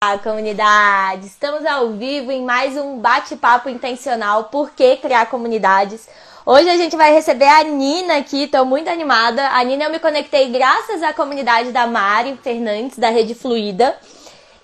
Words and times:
Olá, 0.00 0.16
comunidade! 0.16 1.26
Estamos 1.26 1.66
ao 1.66 1.90
vivo 1.90 2.30
em 2.30 2.44
mais 2.44 2.76
um 2.76 3.00
bate-papo 3.00 3.68
intencional 3.68 4.44
Por 4.44 4.70
que 4.70 4.96
criar 4.96 5.26
comunidades? 5.26 6.08
Hoje 6.46 6.70
a 6.70 6.76
gente 6.76 6.96
vai 6.96 7.12
receber 7.12 7.48
a 7.48 7.64
Nina 7.64 8.18
aqui, 8.18 8.44
estou 8.44 8.64
muito 8.64 8.88
animada. 8.88 9.44
A 9.48 9.64
Nina 9.64 9.86
eu 9.86 9.90
me 9.90 9.98
conectei 9.98 10.50
graças 10.52 11.02
à 11.02 11.12
comunidade 11.12 11.72
da 11.72 11.84
Mari 11.88 12.38
Fernandes, 12.40 12.96
da 12.96 13.10
Rede 13.10 13.34
Fluida. 13.34 13.96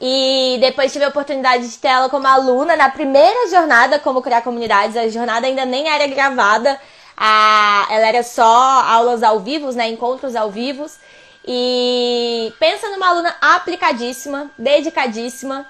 E 0.01 0.57
depois 0.61 0.93
tive 0.93 1.05
a 1.05 1.09
oportunidade 1.09 1.69
de 1.69 1.79
ter 1.79 1.89
ela 1.89 2.09
como 2.09 2.29
aluna 2.29 2.77
na 2.77 2.89
primeira 2.89 3.51
jornada 3.51 3.99
como 3.99 4.23
criar 4.23 4.43
comunidades. 4.43 4.97
A 4.97 5.09
jornada 5.09 5.49
ainda 5.49 5.65
nem 5.65 5.89
era 5.89 6.07
gravada, 6.07 6.81
a, 7.17 7.89
ela 7.91 8.07
era 8.07 8.23
só 8.23 8.85
aulas 8.87 9.25
ao 9.25 9.41
vivo, 9.41 9.73
né? 9.73 9.89
Encontros 9.89 10.37
ao 10.37 10.49
vivo. 10.49 10.87
E 11.47 12.53
pensa 12.59 12.89
numa 12.91 13.09
aluna 13.09 13.37
aplicadíssima, 13.41 14.51
dedicadíssima. 14.57 15.67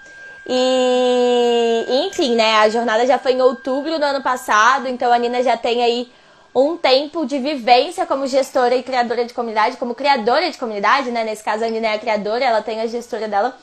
E 0.46 2.06
enfim, 2.06 2.36
né? 2.36 2.56
A 2.56 2.68
jornada 2.68 3.06
já 3.06 3.18
foi 3.18 3.32
em 3.32 3.42
outubro 3.42 3.98
do 3.98 4.04
ano 4.04 4.22
passado, 4.22 4.86
então 4.86 5.12
a 5.12 5.18
Nina 5.18 5.42
já 5.42 5.56
tem 5.56 5.82
aí 5.82 6.12
um 6.54 6.76
tempo 6.76 7.26
de 7.26 7.38
vivência 7.38 8.06
como 8.06 8.26
gestora 8.26 8.76
e 8.76 8.82
criadora 8.82 9.24
de 9.24 9.34
comunidade, 9.34 9.76
como 9.76 9.94
criadora 9.94 10.48
de 10.50 10.56
comunidade, 10.56 11.10
né? 11.10 11.24
Nesse 11.24 11.42
caso 11.42 11.64
a 11.64 11.68
Nina 11.68 11.88
é 11.88 11.94
a 11.94 11.98
criadora, 11.98 12.44
ela 12.44 12.62
tem 12.62 12.80
a 12.80 12.86
gestora 12.86 13.26
dela. 13.26 13.58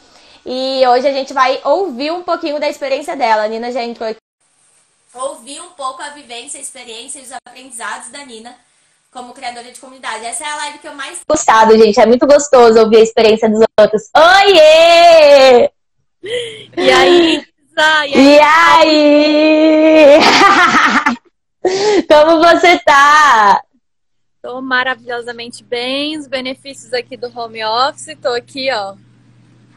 E 0.45 0.85
hoje 0.85 1.07
a 1.07 1.13
gente 1.13 1.33
vai 1.33 1.61
ouvir 1.63 2.11
um 2.11 2.23
pouquinho 2.23 2.59
da 2.59 2.67
experiência 2.67 3.15
dela. 3.15 3.43
A 3.43 3.47
Nina 3.47 3.71
já 3.71 3.83
entrou 3.83 4.09
aqui. 4.09 4.19
Ouvir 5.13 5.61
um 5.61 5.69
pouco 5.69 6.01
a 6.01 6.09
vivência, 6.09 6.59
a 6.59 6.63
experiência 6.63 7.19
e 7.19 7.23
os 7.23 7.31
aprendizados 7.31 8.09
da 8.09 8.25
Nina 8.25 8.55
como 9.11 9.33
criadora 9.33 9.69
de 9.69 9.79
comunidade. 9.79 10.25
Essa 10.25 10.45
é 10.45 10.47
a 10.47 10.55
live 10.55 10.79
que 10.79 10.87
eu 10.87 10.95
mais 10.95 11.19
gostado, 11.27 11.77
gente. 11.77 11.99
É 11.99 12.05
muito 12.05 12.25
gostoso 12.25 12.79
ouvir 12.79 12.97
a 12.97 13.01
experiência 13.01 13.49
dos 13.49 13.59
outros. 13.77 14.09
Oiê! 14.15 15.69
E 16.77 16.91
aí? 16.91 17.45
E 17.75 17.79
aí? 17.79 18.13
E 18.15 18.39
aí? 18.39 20.19
como 22.07 22.39
você 22.39 22.79
tá? 22.79 23.61
Tô 24.41 24.61
maravilhosamente 24.61 25.61
bem. 25.61 26.17
Os 26.17 26.25
benefícios 26.25 26.93
aqui 26.93 27.17
do 27.17 27.27
home 27.37 27.63
office. 27.65 28.17
Tô 28.21 28.29
aqui, 28.29 28.71
ó. 28.71 28.95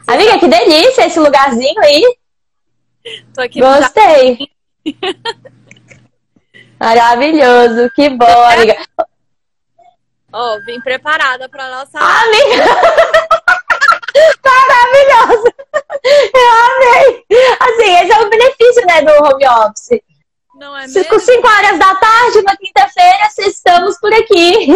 Amiga, 0.07 0.39
que 0.39 0.47
delícia 0.47 1.07
esse 1.07 1.19
lugarzinho 1.19 1.81
aí. 1.81 2.17
Tô 3.33 3.41
aqui 3.41 3.59
Gostei. 3.59 4.49
Maravilhoso, 6.79 7.91
que 7.95 8.09
bom, 8.09 8.25
amiga. 8.25 8.77
Ó, 10.37 10.53
oh, 10.57 10.61
vim 10.65 10.81
preparada 10.81 11.47
para 11.47 11.69
nossa. 11.69 11.97
Amiga! 11.97 12.65
Maravilhosa! 14.43 15.55
Eu 16.33 16.51
amei! 16.65 17.25
Assim, 17.61 17.95
esse 18.01 18.11
é 18.11 18.19
o 18.19 18.29
benefício, 18.29 18.85
né, 18.85 19.01
do 19.01 19.13
home 19.23 19.47
office. 19.47 20.01
Não 20.55 20.75
é 20.75 20.81
mesmo? 20.81 21.05
Com 21.05 21.19
5 21.19 21.47
horas 21.47 21.79
da 21.79 21.95
tarde, 21.95 22.39
uma 22.39 22.57
quinta-feira, 22.57 23.29
estamos 23.47 23.97
por 23.97 24.13
aqui. 24.13 24.67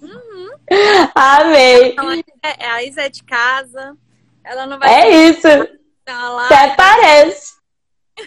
Uhum. 0.00 0.50
Amei! 1.12 1.96
É, 2.44 2.66
a 2.66 2.84
Isa 2.84 3.02
é 3.02 3.08
de 3.08 3.24
casa. 3.24 3.96
Ela 4.44 4.64
não 4.64 4.78
vai. 4.78 4.94
É 4.94 5.10
isso! 5.28 5.48
Até 6.06 6.76
parece. 6.76 7.59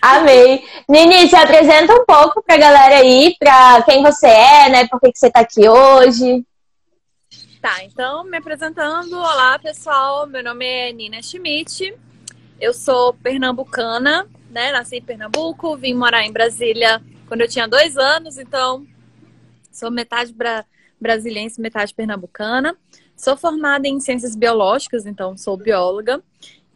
Amei. 0.01 0.63
Nini, 0.87 1.27
se 1.27 1.35
apresenta 1.35 1.93
um 1.93 2.05
pouco 2.05 2.43
pra 2.43 2.57
galera 2.57 2.97
aí, 2.97 3.35
pra 3.39 3.81
quem 3.83 4.01
você 4.01 4.27
é, 4.27 4.69
né? 4.69 4.87
Por 4.87 4.99
que, 4.99 5.11
que 5.11 5.19
você 5.19 5.31
tá 5.31 5.41
aqui 5.41 5.67
hoje. 5.67 6.45
Tá, 7.61 7.83
então 7.83 8.23
me 8.23 8.37
apresentando. 8.37 9.13
Olá, 9.13 9.57
pessoal. 9.59 10.27
Meu 10.27 10.43
nome 10.43 10.65
é 10.65 10.91
Nina 10.91 11.21
Schmidt. 11.21 11.95
Eu 12.59 12.73
sou 12.73 13.13
pernambucana, 13.13 14.27
né? 14.49 14.71
Nasci 14.71 14.97
em 14.97 15.01
Pernambuco, 15.01 15.75
vim 15.75 15.93
morar 15.93 16.23
em 16.23 16.31
Brasília 16.31 17.01
quando 17.27 17.41
eu 17.41 17.47
tinha 17.47 17.67
dois 17.67 17.97
anos, 17.97 18.37
então 18.37 18.85
sou 19.71 19.89
metade 19.89 20.31
bra 20.31 20.63
brasiliense, 21.01 21.59
metade 21.59 21.93
pernambucana. 21.93 22.77
Sou 23.17 23.35
formada 23.35 23.87
em 23.87 23.99
ciências 23.99 24.35
biológicas, 24.35 25.05
então 25.05 25.35
sou 25.35 25.57
bióloga. 25.57 26.23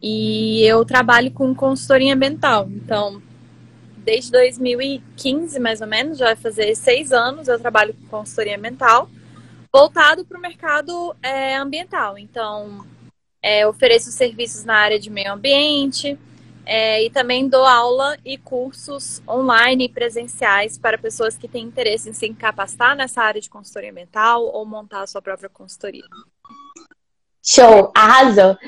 E 0.00 0.62
eu 0.64 0.84
trabalho 0.84 1.30
com 1.30 1.54
consultoria 1.54 2.14
ambiental. 2.14 2.68
Então, 2.70 3.20
desde 3.96 4.30
2015, 4.30 5.58
mais 5.58 5.80
ou 5.80 5.86
menos, 5.86 6.18
já 6.18 6.26
vai 6.26 6.36
fazer 6.36 6.74
seis 6.74 7.12
anos, 7.12 7.48
eu 7.48 7.58
trabalho 7.58 7.94
com 7.94 8.18
consultoria 8.18 8.56
ambiental, 8.56 9.08
voltado 9.72 10.24
para 10.24 10.38
o 10.38 10.40
mercado 10.40 11.14
é, 11.22 11.56
ambiental. 11.56 12.16
Então, 12.16 12.86
é, 13.42 13.66
ofereço 13.66 14.10
serviços 14.10 14.64
na 14.64 14.76
área 14.76 14.98
de 14.98 15.10
meio 15.10 15.32
ambiente 15.32 16.18
é, 16.64 17.02
e 17.02 17.10
também 17.10 17.48
dou 17.48 17.64
aula 17.64 18.18
e 18.24 18.36
cursos 18.36 19.22
online 19.26 19.86
e 19.86 19.88
presenciais 19.88 20.76
para 20.76 20.98
pessoas 20.98 21.36
que 21.36 21.48
têm 21.48 21.64
interesse 21.64 22.10
em 22.10 22.12
se 22.12 22.28
capacitar 22.34 22.94
nessa 22.94 23.22
área 23.22 23.40
de 23.40 23.48
consultoria 23.48 23.90
ambiental 23.90 24.44
ou 24.44 24.66
montar 24.66 25.02
a 25.02 25.06
sua 25.06 25.22
própria 25.22 25.48
consultoria. 25.48 26.04
Show, 27.50 27.90
arrasou. 27.94 28.58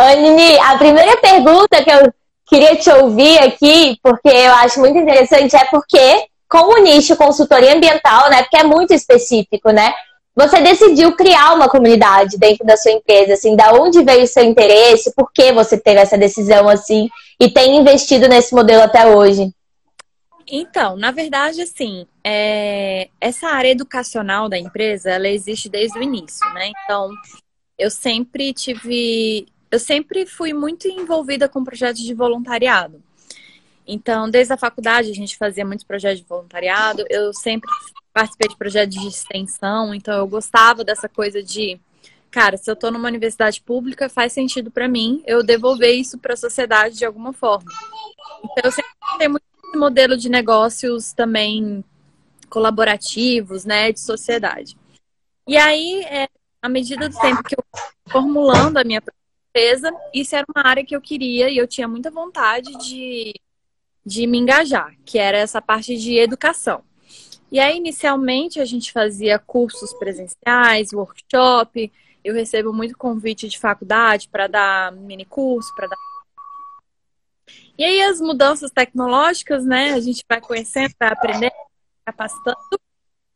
Ô, 0.00 0.16
Nini, 0.16 0.56
a 0.60 0.78
primeira 0.78 1.16
pergunta 1.16 1.82
que 1.82 1.90
eu 1.90 2.12
queria 2.46 2.76
te 2.76 2.88
ouvir 2.88 3.36
aqui, 3.40 3.98
porque 4.00 4.28
eu 4.28 4.52
acho 4.54 4.78
muito 4.78 4.96
interessante, 4.96 5.56
é 5.56 5.64
porque 5.64 6.24
com 6.48 6.72
o 6.72 6.78
nicho 6.78 7.16
consultoria 7.16 7.74
ambiental, 7.74 8.30
né? 8.30 8.42
Porque 8.42 8.58
é 8.58 8.62
muito 8.62 8.94
específico, 8.94 9.72
né? 9.72 9.92
Você 10.36 10.60
decidiu 10.60 11.16
criar 11.16 11.52
uma 11.54 11.68
comunidade 11.68 12.38
dentro 12.38 12.64
da 12.64 12.76
sua 12.76 12.92
empresa, 12.92 13.34
assim, 13.34 13.56
da 13.56 13.72
onde 13.72 14.04
veio 14.04 14.22
o 14.22 14.28
seu 14.28 14.44
interesse, 14.44 15.12
por 15.16 15.32
que 15.32 15.50
você 15.50 15.76
teve 15.76 15.98
essa 15.98 16.16
decisão 16.16 16.68
assim 16.68 17.08
e 17.40 17.50
tem 17.50 17.76
investido 17.76 18.28
nesse 18.28 18.54
modelo 18.54 18.82
até 18.82 19.04
hoje? 19.04 19.52
Então, 20.46 20.96
na 20.96 21.10
verdade, 21.10 21.60
assim, 21.60 22.06
é... 22.24 23.08
essa 23.20 23.48
área 23.48 23.70
educacional 23.70 24.48
da 24.48 24.56
empresa, 24.56 25.10
ela 25.10 25.26
existe 25.26 25.68
desde 25.68 25.98
o 25.98 26.02
início, 26.02 26.48
né? 26.54 26.70
Então, 26.84 27.10
eu 27.78 27.90
sempre 27.90 28.52
tive. 28.52 29.46
Eu 29.70 29.78
sempre 29.78 30.26
fui 30.26 30.52
muito 30.52 30.88
envolvida 30.88 31.48
com 31.48 31.62
projetos 31.62 32.02
de 32.02 32.14
voluntariado. 32.14 33.02
Então, 33.86 34.28
desde 34.28 34.52
a 34.52 34.56
faculdade, 34.56 35.10
a 35.10 35.14
gente 35.14 35.36
fazia 35.36 35.64
muitos 35.64 35.84
projetos 35.84 36.20
de 36.20 36.26
voluntariado. 36.26 37.04
Eu 37.08 37.32
sempre 37.32 37.70
participei 38.12 38.48
de 38.48 38.56
projetos 38.56 39.00
de 39.00 39.06
extensão, 39.06 39.94
então 39.94 40.14
eu 40.18 40.26
gostava 40.26 40.82
dessa 40.82 41.08
coisa 41.08 41.42
de, 41.42 41.80
cara, 42.30 42.56
se 42.56 42.70
eu 42.70 42.74
estou 42.74 42.90
numa 42.90 43.08
universidade 43.08 43.60
pública, 43.60 44.08
faz 44.08 44.32
sentido 44.32 44.70
para 44.70 44.88
mim 44.88 45.22
eu 45.26 45.42
devolver 45.42 45.94
isso 45.94 46.18
para 46.18 46.34
a 46.34 46.36
sociedade 46.36 46.98
de 46.98 47.04
alguma 47.04 47.32
forma. 47.32 47.70
Então, 48.38 48.62
eu 48.64 48.72
sempre 48.72 48.90
tenho 49.18 49.30
muito 49.30 49.44
modelo 49.74 50.16
de 50.16 50.28
negócios 50.28 51.12
também 51.12 51.84
colaborativos, 52.48 53.64
né, 53.64 53.92
de 53.92 54.00
sociedade. 54.00 54.76
E 55.46 55.56
aí, 55.56 56.02
é, 56.04 56.28
à 56.60 56.68
medida 56.68 57.08
do 57.08 57.18
tempo 57.18 57.42
que 57.42 57.54
eu 57.54 57.64
formulando 58.10 58.78
a 58.78 58.84
minha 58.84 59.02
empresa, 59.50 59.92
isso 60.12 60.34
era 60.34 60.46
uma 60.54 60.66
área 60.66 60.84
que 60.84 60.94
eu 60.94 61.00
queria 61.00 61.48
e 61.48 61.56
eu 61.56 61.66
tinha 61.66 61.86
muita 61.88 62.10
vontade 62.10 62.70
de, 62.78 63.34
de 64.04 64.26
me 64.26 64.38
engajar, 64.38 64.94
que 65.04 65.18
era 65.18 65.38
essa 65.38 65.60
parte 65.60 65.96
de 65.96 66.16
educação. 66.16 66.82
E 67.50 67.58
aí, 67.58 67.78
inicialmente, 67.78 68.60
a 68.60 68.64
gente 68.64 68.92
fazia 68.92 69.38
cursos 69.38 69.92
presenciais, 69.94 70.92
workshop. 70.92 71.90
Eu 72.22 72.34
recebo 72.34 72.74
muito 72.74 72.96
convite 72.96 73.48
de 73.48 73.58
faculdade 73.58 74.28
para 74.28 74.46
dar 74.46 74.92
mini 74.92 75.24
curso, 75.24 75.74
para 75.74 75.86
dar. 75.86 75.96
E 77.78 77.84
aí, 77.84 78.02
as 78.02 78.20
mudanças 78.20 78.70
tecnológicas, 78.70 79.64
né? 79.64 79.94
A 79.94 80.00
gente 80.00 80.22
vai 80.28 80.40
conhecendo, 80.40 80.92
vai 81.00 81.10
aprendendo, 81.10 81.54
capacitando. 82.04 82.58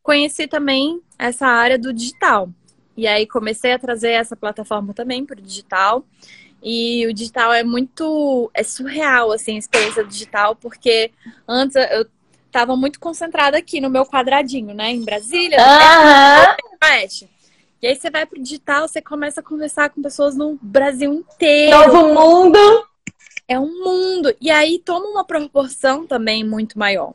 Conheci 0.03 0.47
também 0.47 1.01
essa 1.17 1.47
área 1.47 1.79
do 1.79 1.91
digital. 1.91 2.49
E 2.95 3.07
aí 3.07 3.25
comecei 3.25 3.73
a 3.73 3.79
trazer 3.79 4.11
essa 4.11 4.35
plataforma 4.35 4.93
também 4.93 5.25
para 5.25 5.39
o 5.39 5.41
digital. 5.41 6.05
E 6.61 7.05
o 7.07 7.13
digital 7.13 7.51
é 7.51 7.63
muito. 7.63 8.49
É 8.53 8.63
surreal, 8.63 9.31
assim, 9.31 9.55
a 9.55 9.59
experiência 9.59 10.03
digital, 10.03 10.55
porque 10.55 11.11
antes 11.47 11.75
eu 11.75 12.05
estava 12.45 12.75
muito 12.75 12.99
concentrada 12.99 13.57
aqui 13.57 13.81
no 13.81 13.89
meu 13.89 14.05
quadradinho, 14.05 14.73
né? 14.73 14.91
Em 14.91 15.03
Brasília. 15.03 15.57
Uhum. 15.59 16.55
E 17.81 17.87
aí 17.87 17.95
você 17.95 18.09
vai 18.09 18.25
pro 18.25 18.41
digital, 18.41 18.87
você 18.87 19.01
começa 19.01 19.41
a 19.41 19.43
conversar 19.43 19.89
com 19.89 20.01
pessoas 20.01 20.37
no 20.37 20.57
Brasil 20.61 21.11
inteiro. 21.11 21.75
Novo 21.75 22.13
mundo! 22.13 22.87
É 23.45 23.59
um 23.59 23.83
mundo. 23.83 24.33
E 24.39 24.49
aí 24.49 24.79
toma 24.79 25.05
uma 25.07 25.25
proporção 25.25 26.07
também 26.07 26.45
muito 26.45 26.79
maior. 26.79 27.13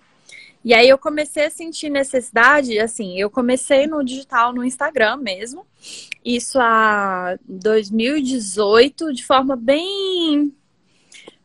E 0.64 0.74
aí 0.74 0.88
eu 0.88 0.98
comecei 0.98 1.46
a 1.46 1.50
sentir 1.50 1.88
necessidade, 1.88 2.78
assim, 2.78 3.18
eu 3.18 3.30
comecei 3.30 3.86
no 3.86 4.04
digital, 4.04 4.52
no 4.52 4.64
Instagram 4.64 5.16
mesmo, 5.16 5.64
isso 6.24 6.58
a 6.60 7.38
2018, 7.48 9.12
de 9.12 9.24
forma 9.24 9.54
bem, 9.56 10.52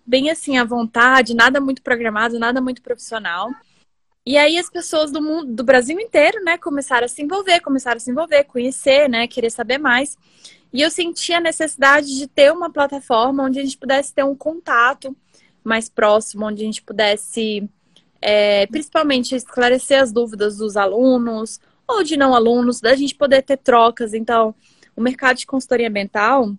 bem 0.05 0.29
assim, 0.29 0.57
à 0.57 0.63
vontade, 0.63 1.35
nada 1.35 1.61
muito 1.61 1.81
programado, 1.81 2.39
nada 2.39 2.59
muito 2.59 2.81
profissional. 2.81 3.49
E 4.25 4.37
aí 4.37 4.57
as 4.57 4.69
pessoas 4.69 5.11
do 5.11 5.21
mundo, 5.21 5.53
do 5.53 5.63
Brasil 5.63 5.99
inteiro, 5.99 6.43
né, 6.43 6.57
começaram 6.57 7.05
a 7.05 7.09
se 7.09 7.21
envolver, 7.21 7.59
começaram 7.59 7.97
a 7.97 7.99
se 7.99 8.09
envolver, 8.09 8.45
conhecer, 8.45 9.09
né, 9.09 9.27
querer 9.27 9.49
saber 9.49 9.77
mais. 9.77 10.17
E 10.71 10.81
eu 10.81 10.89
senti 10.89 11.33
a 11.33 11.39
necessidade 11.39 12.17
de 12.17 12.27
ter 12.27 12.51
uma 12.51 12.71
plataforma 12.71 13.43
onde 13.43 13.59
a 13.59 13.63
gente 13.63 13.77
pudesse 13.77 14.13
ter 14.13 14.23
um 14.23 14.35
contato 14.35 15.15
mais 15.63 15.87
próximo, 15.87 16.45
onde 16.45 16.63
a 16.63 16.65
gente 16.65 16.81
pudesse, 16.81 17.69
é, 18.23 18.65
principalmente, 18.67 19.35
esclarecer 19.35 20.01
as 20.01 20.11
dúvidas 20.11 20.57
dos 20.57 20.77
alunos 20.77 21.59
ou 21.87 22.03
de 22.03 22.15
não 22.15 22.33
alunos, 22.33 22.79
da 22.79 22.95
gente 22.95 23.15
poder 23.15 23.41
ter 23.41 23.57
trocas. 23.57 24.13
Então, 24.13 24.55
o 24.95 25.01
mercado 25.01 25.37
de 25.37 25.45
consultoria 25.45 25.89
ambiental 25.89 26.53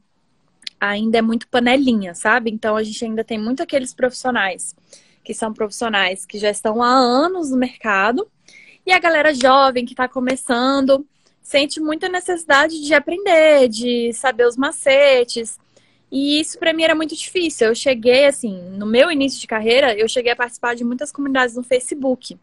ainda 0.78 1.18
é 1.18 1.22
muito 1.22 1.48
panelinha, 1.48 2.14
sabe? 2.14 2.50
Então, 2.50 2.76
a 2.76 2.82
gente 2.82 3.04
ainda 3.04 3.24
tem 3.24 3.38
muito 3.38 3.62
aqueles 3.62 3.94
profissionais 3.94 4.74
que 5.24 5.32
são 5.32 5.54
profissionais 5.54 6.26
que 6.26 6.38
já 6.38 6.50
estão 6.50 6.82
há 6.82 6.90
anos 6.90 7.50
no 7.50 7.56
mercado 7.56 8.30
e 8.84 8.92
a 8.92 8.98
galera 8.98 9.34
jovem 9.34 9.86
que 9.86 9.94
está 9.94 10.06
começando 10.06 11.06
sente 11.42 11.80
muita 11.80 12.08
necessidade 12.08 12.82
de 12.82 12.92
aprender, 12.92 13.68
de 13.68 14.12
saber 14.12 14.46
os 14.46 14.56
macetes. 14.56 15.58
E 16.14 16.38
isso 16.38 16.56
para 16.60 16.72
mim 16.72 16.84
era 16.84 16.94
muito 16.94 17.16
difícil. 17.16 17.66
Eu 17.66 17.74
cheguei 17.74 18.26
assim, 18.26 18.56
no 18.70 18.86
meu 18.86 19.10
início 19.10 19.40
de 19.40 19.48
carreira, 19.48 19.98
eu 19.98 20.08
cheguei 20.08 20.30
a 20.30 20.36
participar 20.36 20.76
de 20.76 20.84
muitas 20.84 21.10
comunidades 21.10 21.56
no 21.56 21.64
Facebook. 21.64 22.38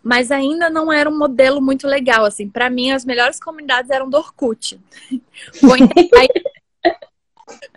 Mas 0.00 0.30
ainda 0.30 0.70
não 0.70 0.92
era 0.92 1.10
um 1.10 1.18
modelo 1.18 1.60
muito 1.60 1.88
legal 1.88 2.24
assim. 2.24 2.48
Para 2.48 2.70
mim 2.70 2.92
as 2.92 3.04
melhores 3.04 3.40
comunidades 3.40 3.90
eram 3.90 4.08
do 4.08 4.16
Orkut. 4.18 4.80
Vou 5.60 5.76
entregar, 5.76 6.28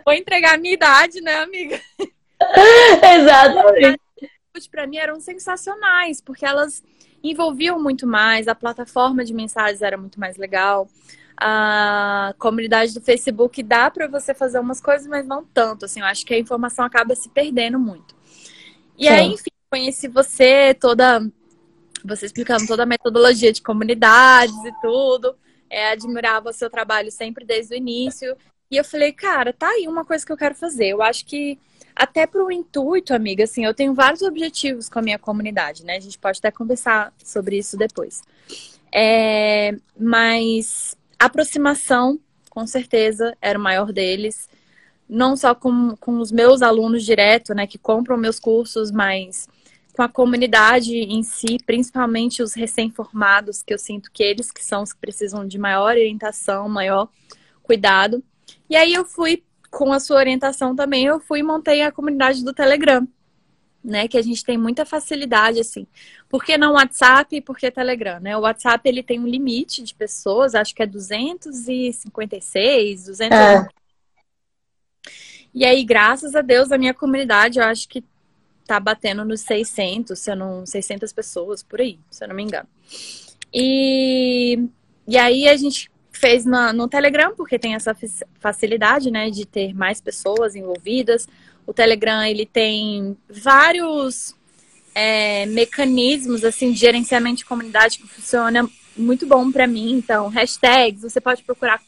Vou 0.04 0.14
entregar 0.14 0.54
a 0.54 0.58
minha 0.58 0.74
idade, 0.74 1.20
né, 1.20 1.38
amiga? 1.38 1.80
Exatamente. 3.02 4.00
Para 4.70 4.86
mim 4.86 4.98
eram 4.98 5.18
sensacionais, 5.18 6.20
porque 6.20 6.46
elas 6.46 6.84
envolviam 7.20 7.82
muito 7.82 8.06
mais, 8.06 8.46
a 8.46 8.54
plataforma 8.54 9.24
de 9.24 9.34
mensagens 9.34 9.82
era 9.82 9.96
muito 9.96 10.20
mais 10.20 10.36
legal. 10.36 10.88
A 11.40 12.34
comunidade 12.38 12.92
do 12.92 13.00
Facebook 13.00 13.62
dá 13.62 13.90
para 13.90 14.08
você 14.08 14.34
fazer 14.34 14.58
umas 14.58 14.80
coisas, 14.80 15.06
mas 15.06 15.26
não 15.26 15.44
tanto. 15.44 15.84
Assim, 15.84 16.00
eu 16.00 16.06
acho 16.06 16.26
que 16.26 16.34
a 16.34 16.38
informação 16.38 16.84
acaba 16.84 17.14
se 17.14 17.28
perdendo 17.28 17.78
muito. 17.78 18.16
E 18.98 19.06
Sim. 19.06 19.12
aí, 19.12 19.32
enfim, 19.32 19.50
conheci 19.70 20.08
você, 20.08 20.74
toda 20.74 21.20
você 22.04 22.26
explicando 22.26 22.66
toda 22.66 22.82
a 22.84 22.86
metodologia 22.86 23.52
de 23.52 23.62
comunidades 23.62 24.56
e 24.64 24.72
tudo. 24.80 25.36
É, 25.70 25.90
admirava 25.90 26.50
o 26.50 26.52
seu 26.52 26.70
trabalho 26.70 27.10
sempre 27.10 27.44
desde 27.44 27.74
o 27.74 27.76
início. 27.76 28.36
E 28.70 28.76
eu 28.76 28.84
falei, 28.84 29.12
cara, 29.12 29.52
tá 29.52 29.68
aí 29.68 29.86
uma 29.86 30.04
coisa 30.04 30.24
que 30.24 30.32
eu 30.32 30.36
quero 30.36 30.54
fazer. 30.54 30.88
Eu 30.88 31.02
acho 31.02 31.24
que 31.24 31.58
até 31.94 32.26
para 32.26 32.44
o 32.44 32.50
intuito, 32.50 33.14
amiga, 33.14 33.44
assim, 33.44 33.64
eu 33.64 33.74
tenho 33.74 33.94
vários 33.94 34.22
objetivos 34.22 34.88
com 34.88 34.98
a 34.98 35.02
minha 35.02 35.18
comunidade, 35.18 35.84
né? 35.84 35.96
A 35.96 36.00
gente 36.00 36.18
pode 36.18 36.38
até 36.38 36.50
conversar 36.50 37.12
sobre 37.22 37.58
isso 37.58 37.76
depois. 37.76 38.22
É, 38.94 39.74
mas 39.98 40.96
aproximação, 41.18 42.18
com 42.50 42.66
certeza, 42.66 43.36
era 43.40 43.58
o 43.58 43.62
maior 43.62 43.92
deles. 43.92 44.48
Não 45.08 45.36
só 45.36 45.54
com, 45.54 45.96
com 45.96 46.18
os 46.18 46.30
meus 46.30 46.62
alunos 46.62 47.04
direto, 47.04 47.54
né, 47.54 47.66
que 47.66 47.78
compram 47.78 48.16
meus 48.16 48.38
cursos, 48.38 48.90
mas 48.90 49.48
com 49.98 50.02
a 50.02 50.08
comunidade 50.08 50.94
em 50.94 51.22
si, 51.24 51.58
principalmente 51.66 52.42
os 52.42 52.54
recém-formados, 52.54 53.62
que 53.62 53.74
eu 53.74 53.78
sinto 53.78 54.12
que 54.12 54.22
eles 54.22 54.50
que 54.52 54.62
são 54.62 54.82
os 54.82 54.92
que 54.92 55.00
precisam 55.00 55.46
de 55.46 55.58
maior 55.58 55.86
orientação, 55.86 56.68
maior 56.68 57.08
cuidado. 57.64 58.22
E 58.70 58.76
aí 58.76 58.94
eu 58.94 59.04
fui 59.04 59.42
com 59.70 59.92
a 59.92 59.98
sua 59.98 60.18
orientação 60.18 60.76
também, 60.76 61.06
eu 61.06 61.18
fui 61.18 61.40
e 61.40 61.42
montei 61.42 61.82
a 61.82 61.90
comunidade 61.90 62.44
do 62.44 62.54
Telegram, 62.54 63.06
né? 63.82 64.06
Que 64.08 64.18
a 64.18 64.22
gente 64.22 64.44
tem 64.44 64.58
muita 64.58 64.84
facilidade, 64.84 65.60
assim. 65.60 65.86
Por 66.28 66.44
que 66.44 66.58
não 66.58 66.74
WhatsApp 66.74 67.36
e 67.36 67.40
por 67.40 67.56
que 67.56 67.70
Telegram, 67.70 68.20
né? 68.20 68.36
O 68.36 68.40
WhatsApp, 68.40 68.86
ele 68.88 69.02
tem 69.02 69.20
um 69.20 69.26
limite 69.26 69.82
de 69.82 69.94
pessoas, 69.94 70.54
acho 70.54 70.74
que 70.74 70.82
é 70.82 70.86
256, 70.86 73.06
200... 73.06 73.38
É. 73.38 73.66
E 75.54 75.64
aí, 75.64 75.82
graças 75.82 76.36
a 76.36 76.42
Deus, 76.42 76.70
a 76.70 76.78
minha 76.78 76.92
comunidade, 76.92 77.58
eu 77.58 77.64
acho 77.64 77.88
que 77.88 78.04
tá 78.66 78.78
batendo 78.78 79.24
nos 79.24 79.40
600, 79.40 80.18
se 80.18 80.30
eu 80.30 80.36
não... 80.36 80.66
600 80.66 81.10
pessoas, 81.12 81.62
por 81.62 81.80
aí, 81.80 81.98
se 82.10 82.22
eu 82.22 82.28
não 82.28 82.36
me 82.36 82.42
engano. 82.42 82.68
E, 83.52 84.68
e 85.06 85.16
aí, 85.16 85.48
a 85.48 85.56
gente 85.56 85.90
fez 86.18 86.44
na, 86.44 86.72
no 86.72 86.88
Telegram, 86.88 87.34
porque 87.34 87.58
tem 87.58 87.74
essa 87.74 87.96
facilidade, 88.40 89.10
né, 89.10 89.30
de 89.30 89.46
ter 89.46 89.72
mais 89.72 90.00
pessoas 90.00 90.56
envolvidas. 90.56 91.28
O 91.68 91.74
Telegram, 91.74 92.24
ele 92.24 92.46
tem 92.46 93.14
vários 93.28 94.34
é, 94.94 95.44
mecanismos, 95.44 96.42
assim, 96.42 96.72
de 96.72 96.78
gerenciamento 96.78 97.36
de 97.36 97.44
comunidade 97.44 97.98
que 97.98 98.08
funciona 98.08 98.66
muito 98.96 99.26
bom 99.26 99.52
para 99.52 99.66
mim. 99.66 99.92
Então, 99.92 100.28
hashtags, 100.28 101.02
você 101.02 101.20
pode 101.20 101.42
procurar, 101.42 101.78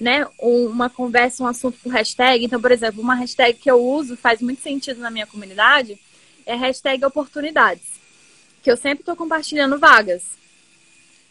né, 0.00 0.26
uma 0.40 0.90
conversa, 0.90 1.44
um 1.44 1.46
assunto 1.46 1.78
por 1.80 1.92
hashtag. 1.92 2.44
Então, 2.44 2.60
por 2.60 2.72
exemplo, 2.72 3.00
uma 3.00 3.14
hashtag 3.14 3.56
que 3.56 3.70
eu 3.70 3.80
uso, 3.80 4.16
faz 4.16 4.42
muito 4.42 4.60
sentido 4.60 5.00
na 5.00 5.08
minha 5.08 5.24
comunidade, 5.24 5.96
é 6.44 6.56
hashtag 6.56 7.04
oportunidades. 7.04 7.86
Que 8.60 8.72
eu 8.72 8.76
sempre 8.76 9.02
estou 9.02 9.14
compartilhando 9.14 9.78
vagas. 9.78 10.24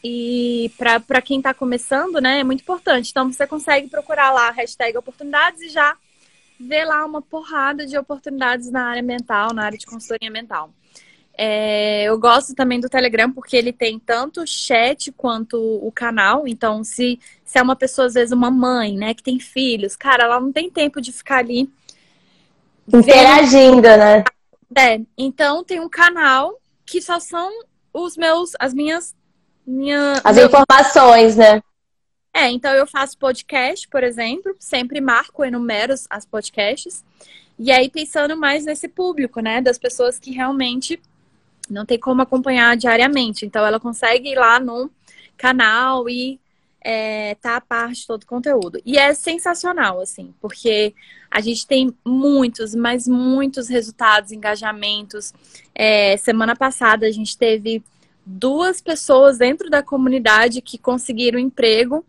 E 0.02 0.72
para 0.78 1.22
quem 1.22 1.40
está 1.40 1.54
começando, 1.54 2.22
né, 2.22 2.40
é 2.40 2.44
muito 2.46 2.62
importante. 2.62 3.10
Então 3.12 3.30
você 3.30 3.46
consegue 3.46 3.90
procurar 3.90 4.32
lá 4.32 4.50
hashtag 4.52 4.98
oportunidades 4.98 5.60
e 5.62 5.68
já 5.68 5.98
ver 6.60 6.86
lá 6.86 7.06
uma 7.06 7.22
porrada 7.22 7.86
de 7.86 7.98
oportunidades 7.98 8.70
na 8.72 8.86
área 8.86 9.04
mental, 9.04 9.54
na 9.54 9.66
área 9.66 9.78
de 9.78 9.86
consultoria 9.86 10.32
mental. 10.32 10.72
É, 11.38 12.06
eu 12.06 12.18
gosto 12.18 12.56
também 12.56 12.80
do 12.80 12.90
Telegram 12.90 13.32
porque 13.32 13.56
ele 13.56 13.72
tem 13.72 14.00
tanto 14.00 14.42
o 14.42 14.48
chat 14.48 15.12
quanto 15.12 15.58
o 15.58 15.92
canal. 15.92 16.48
Então, 16.48 16.84
se, 16.84 17.20
se 17.46 17.60
é 17.60 17.62
uma 17.62 17.76
pessoa, 17.76 18.08
às 18.08 18.16
vezes, 18.16 18.32
uma 18.32 18.50
mãe, 18.50 18.98
né, 18.98 19.14
que 19.14 19.22
tem 19.22 19.40
filhos, 19.40 19.96
cara, 19.96 20.24
ela 20.24 20.40
não 20.40 20.52
tem 20.52 20.70
tempo 20.70 21.00
de 21.00 21.12
ficar 21.12 21.38
ali 21.38 21.70
interagindo, 22.92 23.82
vendo... 23.82 23.98
né? 23.98 24.24
É, 24.76 25.00
então 25.18 25.64
tem 25.64 25.80
um 25.80 25.90
canal 25.90 26.60
que 26.86 27.02
só 27.02 27.20
são 27.20 27.50
os 27.94 28.18
meus, 28.18 28.52
as 28.60 28.74
minhas 28.74 29.16
minha. 29.66 30.20
As 30.24 30.38
informações, 30.38 31.36
né? 31.36 31.62
É, 32.38 32.52
então 32.52 32.72
eu 32.72 32.86
faço 32.86 33.18
podcast, 33.18 33.88
por 33.88 34.04
exemplo, 34.04 34.56
sempre 34.60 35.02
marco, 35.02 35.44
enumero 35.44 35.96
as 36.08 36.24
podcasts. 36.24 37.04
E 37.58 37.72
aí 37.72 37.90
pensando 37.90 38.38
mais 38.38 38.64
nesse 38.64 38.88
público, 38.88 39.40
né? 39.40 39.60
Das 39.60 39.80
pessoas 39.80 40.20
que 40.20 40.30
realmente 40.30 41.02
não 41.68 41.84
tem 41.84 41.98
como 41.98 42.22
acompanhar 42.22 42.78
diariamente. 42.78 43.44
Então 43.44 43.66
ela 43.66 43.80
consegue 43.80 44.30
ir 44.30 44.36
lá 44.36 44.60
no 44.60 44.92
canal 45.36 46.08
e 46.08 46.40
é, 46.80 47.34
tá 47.42 47.56
a 47.56 47.62
parte 47.62 48.02
de 48.02 48.08
todo 48.08 48.22
o 48.22 48.28
conteúdo. 48.28 48.80
E 48.86 49.00
é 49.00 49.16
sensacional, 49.16 50.00
assim, 50.00 50.32
porque 50.40 50.94
a 51.32 51.42
gente 51.42 51.66
tem 51.66 51.92
muitos, 52.06 52.76
mas 52.76 53.08
muitos 53.08 53.68
resultados, 53.68 54.32
engajamentos. 54.32 55.34
É, 55.74 56.16
semana 56.18 56.56
passada 56.56 57.08
a 57.08 57.12
gente 57.12 57.36
teve 57.36 57.84
duas 58.24 58.80
pessoas 58.80 59.40
dentro 59.40 59.72
da 59.72 59.82
comunidade 59.82 60.62
que 60.62 60.78
conseguiram 60.78 61.40
emprego 61.40 62.06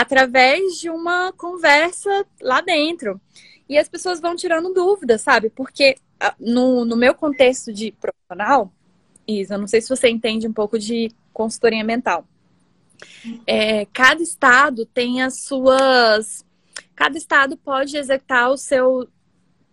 através 0.00 0.78
de 0.78 0.90
uma 0.90 1.32
conversa 1.32 2.26
lá 2.40 2.60
dentro. 2.60 3.20
E 3.68 3.76
as 3.78 3.88
pessoas 3.88 4.20
vão 4.20 4.36
tirando 4.36 4.72
dúvidas, 4.72 5.22
sabe? 5.22 5.50
Porque 5.50 5.96
ah, 6.20 6.34
no, 6.38 6.84
no 6.84 6.96
meu 6.96 7.14
contexto 7.14 7.72
de 7.72 7.92
profissional, 7.92 8.72
Isa, 9.26 9.58
não 9.58 9.66
sei 9.66 9.80
se 9.80 9.88
você 9.88 10.08
entende 10.08 10.46
um 10.46 10.52
pouco 10.52 10.78
de 10.78 11.10
consultoria 11.32 11.82
mental. 11.82 12.26
É, 13.46 13.86
cada 13.86 14.22
estado 14.22 14.86
tem 14.86 15.22
as 15.22 15.40
suas. 15.40 16.44
Cada 16.94 17.18
estado 17.18 17.56
pode 17.56 17.96
executar 17.96 18.50
o 18.50 18.56
seu 18.56 19.08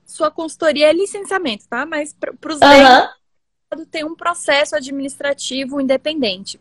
sua 0.06 0.30
consultoria 0.30 0.90
é 0.90 0.94
licenciamento, 0.94 1.68
tá? 1.68 1.86
Mas 1.86 2.14
para 2.14 2.54
os 2.54 2.60
uhum 2.60 3.08
tem 3.90 4.04
um 4.04 4.16
processo 4.16 4.76
administrativo 4.76 5.82
independente. 5.82 6.60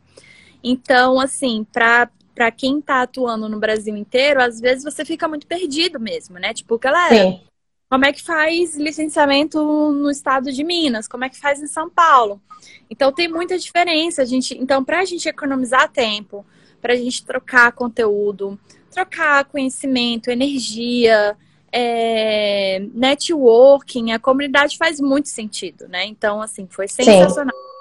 Então, 0.65 1.21
assim, 1.21 1.67
para 1.71 2.11
para 2.35 2.51
quem 2.51 2.79
está 2.79 3.03
atuando 3.03 3.49
no 3.49 3.59
Brasil 3.59 3.97
inteiro, 3.97 4.43
às 4.43 4.61
vezes 4.61 4.85
você 4.85 5.05
fica 5.05 5.29
muito 5.29 5.47
perdido 5.47 6.01
mesmo, 6.01 6.39
né? 6.39 6.55
Tipo, 6.55 6.79
galera, 6.79 7.15
Sim. 7.15 7.41
como 7.91 8.05
é 8.05 8.13
que 8.13 8.23
faz 8.23 8.77
licenciamento 8.77 9.61
no 9.93 10.11
estado 10.11 10.53
de 10.53 10.65
Minas? 10.65 11.07
Como 11.07 11.25
é 11.25 11.29
que 11.29 11.39
faz 11.39 11.63
em 11.63 11.67
São 11.67 11.91
Paulo? 11.91 12.41
Então 12.91 13.13
tem 13.13 13.29
muita 13.29 13.59
diferença. 13.59 14.23
A 14.23 14.25
gente, 14.25 14.57
então, 14.59 14.85
para 14.85 15.01
a 15.01 15.05
gente 15.05 15.29
economizar 15.29 15.91
tempo, 15.91 16.45
para 16.81 16.95
a 16.95 16.97
gente 16.97 17.25
trocar 17.25 17.73
conteúdo, 17.73 18.59
trocar 18.91 19.45
conhecimento, 19.45 20.31
energia, 20.31 21.37
é, 21.73 22.83
networking, 22.93 24.13
a 24.13 24.19
comunidade 24.19 24.77
faz 24.77 25.01
muito 25.01 25.29
sentido, 25.29 25.89
né? 25.89 26.05
Então, 26.05 26.43
assim, 26.43 26.67
foi 26.69 26.87
sensacional. 26.89 27.55
Sim. 27.55 27.72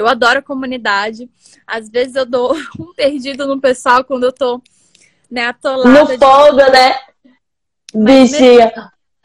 Eu 0.00 0.08
adoro 0.08 0.38
a 0.38 0.42
comunidade. 0.42 1.28
Às 1.66 1.88
vezes 1.88 2.14
eu 2.14 2.24
dou 2.24 2.56
um 2.78 2.92
perdido 2.94 3.46
no 3.46 3.60
pessoal 3.60 4.02
quando 4.02 4.24
eu 4.24 4.32
tô, 4.32 4.60
né, 5.30 5.46
atolada. 5.46 5.88
No 5.88 6.06
fogo, 6.18 6.62
de... 6.62 6.70
né? 6.70 6.98
Bichinha. 7.92 8.72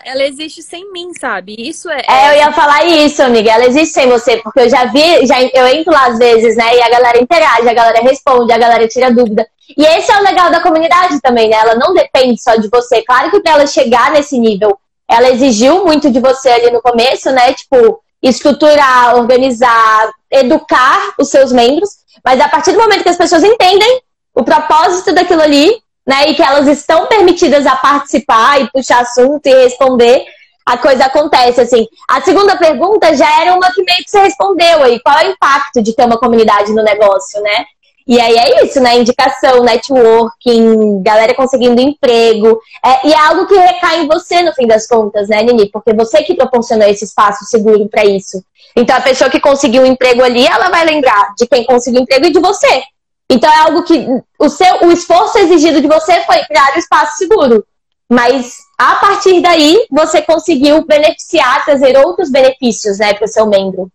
ela 0.03 0.23
existe 0.23 0.61
sem 0.61 0.91
mim, 0.91 1.13
sabe? 1.13 1.55
Isso 1.57 1.89
é. 1.89 2.01
É, 2.07 2.29
eu 2.29 2.37
ia 2.37 2.51
falar 2.51 2.83
isso, 2.85 3.21
amiga. 3.21 3.51
Ela 3.51 3.65
existe 3.65 3.93
sem 3.93 4.09
você, 4.09 4.37
porque 4.37 4.59
eu 4.59 4.69
já 4.69 4.85
vi, 4.85 5.25
já 5.25 5.41
eu 5.41 5.67
entro 5.67 5.93
lá 5.93 6.07
às 6.07 6.17
vezes, 6.17 6.57
né? 6.57 6.75
E 6.75 6.81
a 6.81 6.89
galera 6.89 7.21
interage, 7.21 7.69
a 7.69 7.73
galera 7.73 8.01
responde, 8.01 8.51
a 8.51 8.57
galera 8.57 8.87
tira 8.87 9.11
dúvida. 9.11 9.47
E 9.77 9.83
esse 9.83 10.11
é 10.11 10.19
o 10.19 10.23
legal 10.23 10.51
da 10.51 10.61
comunidade 10.61 11.19
também, 11.21 11.49
né? 11.49 11.57
Ela 11.57 11.75
não 11.75 11.93
depende 11.93 12.41
só 12.41 12.55
de 12.55 12.69
você. 12.69 13.01
Claro 13.03 13.31
que 13.31 13.39
para 13.39 13.53
ela 13.53 13.67
chegar 13.67 14.11
nesse 14.11 14.37
nível, 14.37 14.77
ela 15.07 15.29
exigiu 15.29 15.85
muito 15.85 16.11
de 16.11 16.19
você 16.19 16.49
ali 16.49 16.71
no 16.71 16.81
começo, 16.81 17.31
né? 17.31 17.53
Tipo, 17.53 18.01
estruturar, 18.21 19.15
organizar, 19.15 20.11
educar 20.39 21.13
os 21.19 21.29
seus 21.29 21.51
membros. 21.51 21.89
Mas 22.23 22.39
a 22.39 22.47
partir 22.47 22.71
do 22.71 22.79
momento 22.79 23.03
que 23.03 23.09
as 23.09 23.17
pessoas 23.17 23.43
entendem 23.43 24.01
o 24.33 24.43
propósito 24.43 25.13
daquilo 25.13 25.41
ali, 25.41 25.75
né? 26.05 26.29
E 26.29 26.35
que 26.35 26.43
elas 26.43 26.67
estão 26.67 27.07
permitidas 27.07 27.65
a 27.65 27.75
participar 27.75 28.61
e 28.61 28.69
puxar 28.71 29.01
assunto 29.01 29.45
e 29.45 29.63
responder, 29.63 30.25
a 30.65 30.77
coisa 30.77 31.05
acontece, 31.05 31.61
assim. 31.61 31.87
A 32.07 32.21
segunda 32.21 32.55
pergunta 32.57 33.15
já 33.15 33.41
era 33.41 33.53
uma 33.53 33.71
que 33.71 33.83
meio 33.83 34.03
que 34.03 34.09
você 34.09 34.19
respondeu 34.19 34.83
aí. 34.83 34.99
Qual 34.99 35.17
é 35.19 35.27
o 35.27 35.31
impacto 35.31 35.81
de 35.81 35.95
ter 35.95 36.05
uma 36.05 36.17
comunidade 36.17 36.73
no 36.73 36.83
negócio, 36.83 37.41
né? 37.41 37.65
E 38.07 38.19
aí 38.19 38.37
é 38.37 38.63
isso, 38.63 38.79
né? 38.79 38.99
Indicação, 38.99 39.63
networking, 39.63 41.01
galera 41.01 41.33
conseguindo 41.33 41.81
emprego. 41.81 42.59
É, 42.83 43.07
e 43.07 43.13
é 43.13 43.17
algo 43.17 43.47
que 43.47 43.55
recai 43.55 44.01
em 44.01 44.07
você, 44.07 44.43
no 44.43 44.53
fim 44.53 44.67
das 44.67 44.85
contas, 44.85 45.27
né, 45.27 45.41
Nini? 45.41 45.69
Porque 45.71 45.91
você 45.93 46.21
que 46.21 46.35
proporcionou 46.35 46.87
esse 46.87 47.05
espaço 47.05 47.45
seguro 47.45 47.89
para 47.89 48.05
isso. 48.05 48.43
Então 48.75 48.95
a 48.95 49.01
pessoa 49.01 49.29
que 49.29 49.39
conseguiu 49.39 49.81
um 49.81 49.87
emprego 49.87 50.23
ali, 50.23 50.45
ela 50.45 50.69
vai 50.69 50.85
lembrar 50.85 51.33
de 51.35 51.47
quem 51.47 51.65
conseguiu 51.65 52.01
emprego 52.01 52.27
e 52.27 52.31
de 52.31 52.39
você. 52.39 52.83
Então 53.27 53.51
é 53.51 53.57
algo 53.61 53.83
que 53.83 54.07
o 54.37 54.49
seu 54.49 54.83
o 54.83 54.91
esforço 54.91 55.39
exigido 55.39 55.81
de 55.81 55.87
você 55.87 56.21
foi 56.21 56.43
criar 56.45 56.73
o 56.73 56.75
um 56.75 56.79
espaço 56.79 57.17
seguro. 57.17 57.65
Mas 58.07 58.57
a 58.77 58.95
partir 58.97 59.41
daí 59.41 59.87
você 59.89 60.21
conseguiu 60.21 60.85
beneficiar, 60.85 61.65
trazer 61.65 61.97
outros 61.97 62.29
benefícios, 62.29 62.99
né, 62.99 63.15
para 63.15 63.25
o 63.25 63.27
seu 63.27 63.47
membro. 63.47 63.89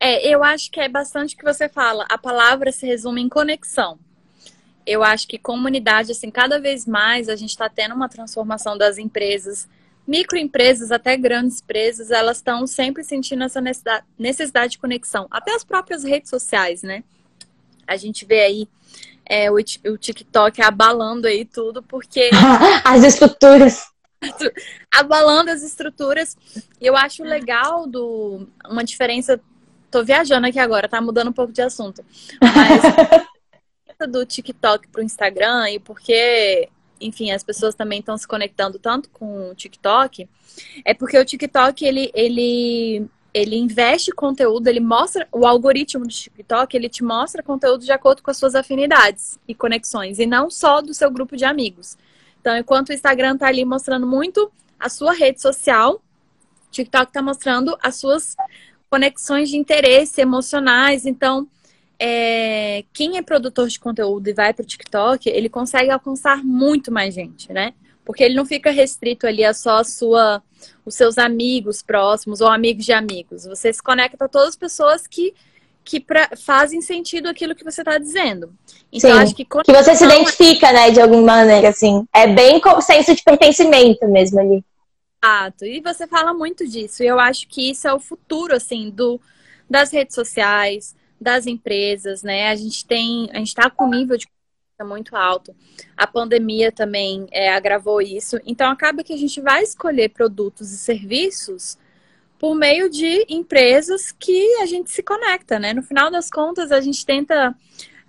É, 0.00 0.26
eu 0.26 0.42
acho 0.42 0.70
que 0.70 0.80
é 0.80 0.88
bastante 0.88 1.36
que 1.36 1.44
você 1.44 1.68
fala. 1.68 2.06
A 2.08 2.16
palavra 2.16 2.72
se 2.72 2.86
resume 2.86 3.20
em 3.20 3.28
conexão. 3.28 3.98
Eu 4.86 5.04
acho 5.04 5.28
que 5.28 5.38
comunidade, 5.38 6.10
assim, 6.10 6.30
cada 6.30 6.58
vez 6.58 6.86
mais 6.86 7.28
a 7.28 7.36
gente 7.36 7.50
está 7.50 7.68
tendo 7.68 7.94
uma 7.94 8.08
transformação 8.08 8.78
das 8.78 8.96
empresas, 8.96 9.68
microempresas 10.06 10.90
até 10.90 11.16
grandes 11.16 11.60
empresas, 11.60 12.10
elas 12.10 12.38
estão 12.38 12.66
sempre 12.66 13.04
sentindo 13.04 13.44
essa 13.44 13.60
necessidade, 13.60 14.04
necessidade 14.18 14.72
de 14.72 14.78
conexão. 14.78 15.26
Até 15.30 15.54
as 15.54 15.62
próprias 15.62 16.02
redes 16.02 16.30
sociais, 16.30 16.82
né? 16.82 17.04
A 17.86 17.96
gente 17.96 18.24
vê 18.24 18.40
aí 18.40 18.68
é, 19.26 19.50
o, 19.50 19.54
o 19.54 19.98
TikTok 19.98 20.62
abalando 20.62 21.28
aí 21.28 21.44
tudo, 21.44 21.82
porque. 21.82 22.30
As 22.84 23.04
estruturas. 23.04 23.84
abalando 24.92 25.50
as 25.50 25.62
estruturas. 25.62 26.36
E 26.80 26.86
eu 26.86 26.96
acho 26.96 27.22
legal 27.22 27.86
do 27.86 28.46
uma 28.68 28.84
diferença. 28.84 29.40
Tô 29.90 30.04
viajando 30.04 30.46
aqui 30.46 30.58
agora, 30.58 30.88
tá 30.88 31.00
mudando 31.00 31.28
um 31.28 31.32
pouco 31.32 31.52
de 31.52 31.62
assunto. 31.62 32.04
Mas 32.40 32.82
do 34.08 34.24
TikTok 34.24 34.88
pro 34.88 35.02
Instagram 35.02 35.70
e 35.70 35.78
porque, 35.78 36.68
enfim, 37.00 37.32
as 37.32 37.42
pessoas 37.42 37.74
também 37.74 38.00
estão 38.00 38.16
se 38.16 38.26
conectando 38.26 38.78
tanto 38.78 39.10
com 39.10 39.50
o 39.50 39.54
TikTok, 39.54 40.28
é 40.84 40.94
porque 40.94 41.18
o 41.18 41.24
TikTok 41.24 41.84
ele 41.84 42.10
ele 42.14 43.06
ele 43.32 43.56
investe 43.56 44.10
conteúdo, 44.10 44.66
ele 44.66 44.80
mostra 44.80 45.28
o 45.30 45.46
algoritmo 45.46 46.04
do 46.04 46.12
TikTok, 46.12 46.76
ele 46.76 46.88
te 46.88 47.04
mostra 47.04 47.42
conteúdo 47.42 47.84
de 47.84 47.92
acordo 47.92 48.22
com 48.22 48.30
as 48.30 48.36
suas 48.36 48.56
afinidades 48.56 49.38
e 49.46 49.54
conexões, 49.54 50.18
e 50.18 50.26
não 50.26 50.50
só 50.50 50.80
do 50.80 50.92
seu 50.92 51.10
grupo 51.10 51.36
de 51.36 51.44
amigos. 51.44 51.96
Então, 52.40 52.56
enquanto 52.56 52.88
o 52.88 52.92
Instagram 52.92 53.36
tá 53.36 53.46
ali 53.46 53.64
mostrando 53.64 54.06
muito 54.06 54.50
a 54.78 54.88
sua 54.88 55.12
rede 55.12 55.40
social, 55.40 55.94
o 55.96 56.70
TikTok 56.72 57.12
tá 57.12 57.22
mostrando 57.22 57.76
as 57.80 57.96
suas 57.96 58.34
conexões 58.90 59.48
de 59.48 59.56
interesse 59.56 60.20
emocionais. 60.20 61.06
Então, 61.06 61.46
é, 61.98 62.84
quem 62.92 63.16
é 63.16 63.22
produtor 63.22 63.68
de 63.68 63.78
conteúdo 63.78 64.28
e 64.28 64.32
vai 64.34 64.52
para 64.52 64.64
o 64.64 64.66
TikTok, 64.66 65.28
ele 65.28 65.48
consegue 65.48 65.90
alcançar 65.90 66.42
muito 66.42 66.90
mais 66.90 67.14
gente, 67.14 67.52
né? 67.52 67.72
Porque 68.04 68.24
ele 68.24 68.34
não 68.34 68.44
fica 68.44 68.70
restrito 68.70 69.26
ali 69.26 69.44
a 69.44 69.54
só 69.54 69.78
a 69.78 69.84
sua, 69.84 70.42
os 70.84 70.94
seus 70.94 71.16
amigos 71.18 71.82
próximos 71.82 72.40
ou 72.40 72.48
amigos 72.48 72.84
de 72.84 72.92
amigos. 72.92 73.44
Você 73.44 73.72
se 73.72 73.82
conecta 73.82 74.24
a 74.24 74.28
todas 74.28 74.48
as 74.48 74.56
pessoas 74.56 75.06
que, 75.06 75.32
que 75.84 76.00
pra, 76.00 76.30
fazem 76.36 76.80
sentido 76.80 77.28
aquilo 77.28 77.54
que 77.54 77.62
você 77.62 77.82
está 77.82 77.98
dizendo. 77.98 78.52
Então, 78.90 79.12
Sim, 79.12 79.18
acho 79.18 79.34
que, 79.34 79.44
que 79.44 79.72
você 79.72 79.94
se 79.94 80.04
identifica, 80.04 80.72
né, 80.72 80.90
de 80.90 81.00
alguma 81.00 81.22
maneira, 81.22 81.68
assim. 81.68 82.04
É 82.12 82.26
bem 82.26 82.58
com 82.60 82.80
senso 82.80 83.14
de 83.14 83.22
pertencimento 83.22 84.08
mesmo 84.08 84.40
ali. 84.40 84.64
Exato. 85.22 85.66
E 85.66 85.80
você 85.80 86.06
fala 86.06 86.32
muito 86.32 86.66
disso. 86.66 87.02
E 87.02 87.06
eu 87.06 87.20
acho 87.20 87.46
que 87.46 87.70
isso 87.70 87.86
é 87.86 87.92
o 87.92 88.00
futuro, 88.00 88.54
assim, 88.54 88.90
do, 88.90 89.20
das 89.68 89.92
redes 89.92 90.14
sociais, 90.14 90.96
das 91.20 91.46
empresas, 91.46 92.22
né? 92.22 92.48
A 92.48 92.56
gente 92.56 92.86
tem, 92.86 93.28
a 93.32 93.38
gente 93.38 93.48
está 93.48 93.68
com 93.70 93.88
nível 93.88 94.16
de 94.16 94.26
muito 94.82 95.14
alto. 95.14 95.54
A 95.94 96.06
pandemia 96.06 96.72
também 96.72 97.26
é, 97.30 97.52
agravou 97.52 98.00
isso. 98.00 98.40
Então, 98.46 98.70
acaba 98.70 99.04
que 99.04 99.12
a 99.12 99.16
gente 99.16 99.38
vai 99.38 99.62
escolher 99.62 100.08
produtos 100.08 100.72
e 100.72 100.78
serviços 100.78 101.76
por 102.38 102.54
meio 102.54 102.88
de 102.88 103.26
empresas 103.28 104.10
que 104.10 104.56
a 104.56 104.64
gente 104.64 104.90
se 104.90 105.02
conecta, 105.02 105.58
né? 105.58 105.74
No 105.74 105.82
final 105.82 106.10
das 106.10 106.30
contas, 106.30 106.72
a 106.72 106.80
gente 106.80 107.04
tenta, 107.04 107.54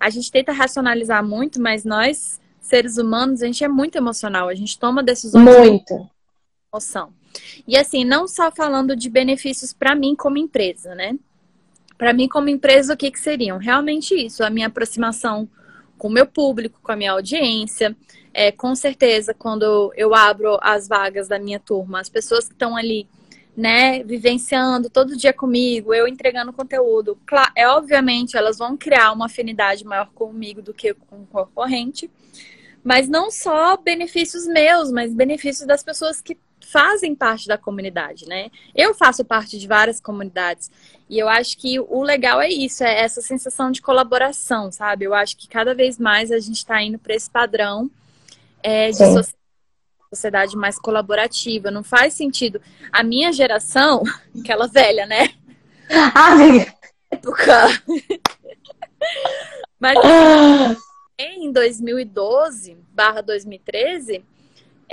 a 0.00 0.08
gente 0.08 0.32
tenta 0.32 0.50
racionalizar 0.50 1.22
muito, 1.22 1.60
mas 1.60 1.84
nós, 1.84 2.40
seres 2.58 2.96
humanos, 2.96 3.42
a 3.42 3.46
gente 3.46 3.62
é 3.62 3.68
muito 3.68 3.96
emocional. 3.96 4.48
A 4.48 4.54
gente 4.54 4.78
toma 4.78 5.02
decisões 5.02 5.44
muito. 5.44 6.10
De 6.72 6.76
emoção. 6.76 7.12
E 7.68 7.76
assim, 7.76 8.02
não 8.02 8.26
só 8.26 8.50
falando 8.50 8.96
de 8.96 9.10
benefícios 9.10 9.74
para 9.74 9.94
mim 9.94 10.16
como 10.16 10.38
empresa, 10.38 10.94
né? 10.94 11.18
Para 11.98 12.14
mim 12.14 12.26
como 12.26 12.48
empresa, 12.48 12.94
o 12.94 12.96
que 12.96 13.10
que 13.10 13.20
seriam? 13.20 13.58
Realmente 13.58 14.14
isso, 14.14 14.42
a 14.42 14.48
minha 14.48 14.68
aproximação 14.68 15.46
com 15.98 16.08
o 16.08 16.10
meu 16.10 16.26
público, 16.26 16.80
com 16.82 16.90
a 16.90 16.96
minha 16.96 17.12
audiência. 17.12 17.94
É, 18.32 18.50
com 18.50 18.74
certeza, 18.74 19.34
quando 19.34 19.92
eu 19.94 20.14
abro 20.14 20.58
as 20.62 20.88
vagas 20.88 21.28
da 21.28 21.38
minha 21.38 21.60
turma, 21.60 22.00
as 22.00 22.08
pessoas 22.08 22.46
que 22.46 22.54
estão 22.54 22.74
ali, 22.74 23.06
né, 23.54 24.02
vivenciando 24.02 24.88
todo 24.88 25.16
dia 25.16 25.32
comigo, 25.34 25.92
eu 25.92 26.08
entregando 26.08 26.54
conteúdo, 26.54 27.18
claro, 27.26 27.52
é 27.54 27.68
obviamente 27.68 28.34
elas 28.34 28.56
vão 28.56 28.78
criar 28.78 29.12
uma 29.12 29.26
afinidade 29.26 29.84
maior 29.84 30.10
comigo 30.14 30.62
do 30.62 30.72
que 30.72 30.94
com 30.94 31.20
o 31.22 31.26
concorrente, 31.26 32.10
mas 32.82 33.06
não 33.08 33.30
só 33.30 33.76
benefícios 33.76 34.46
meus, 34.46 34.90
mas 34.90 35.14
benefícios 35.14 35.66
das 35.66 35.82
pessoas 35.82 36.22
que 36.22 36.38
fazem 36.66 37.14
parte 37.14 37.46
da 37.46 37.58
comunidade, 37.58 38.26
né? 38.26 38.50
Eu 38.74 38.94
faço 38.94 39.24
parte 39.24 39.58
de 39.58 39.66
várias 39.66 40.00
comunidades 40.00 40.70
e 41.08 41.18
eu 41.18 41.28
acho 41.28 41.58
que 41.58 41.78
o 41.78 42.02
legal 42.02 42.40
é 42.40 42.48
isso, 42.48 42.82
é 42.84 43.00
essa 43.00 43.20
sensação 43.20 43.70
de 43.70 43.82
colaboração, 43.82 44.70
sabe? 44.70 45.04
Eu 45.04 45.14
acho 45.14 45.36
que 45.36 45.48
cada 45.48 45.74
vez 45.74 45.98
mais 45.98 46.30
a 46.30 46.38
gente 46.38 46.56
está 46.56 46.82
indo 46.82 46.98
para 46.98 47.14
esse 47.14 47.30
padrão 47.30 47.90
é, 48.62 48.90
de 48.90 48.96
sociedade, 48.96 49.36
sociedade 50.08 50.56
mais 50.56 50.78
colaborativa. 50.78 51.70
Não 51.70 51.82
faz 51.82 52.14
sentido. 52.14 52.60
A 52.90 53.02
minha 53.02 53.32
geração, 53.32 54.02
aquela 54.40 54.66
velha, 54.66 55.06
né? 55.06 55.34
Ah, 56.14 56.34
época. 57.10 57.82
Mas 59.78 59.98
assim, 59.98 60.76
em 61.18 61.52
2012 61.52 62.76
barra 62.92 63.20
2013 63.20 64.24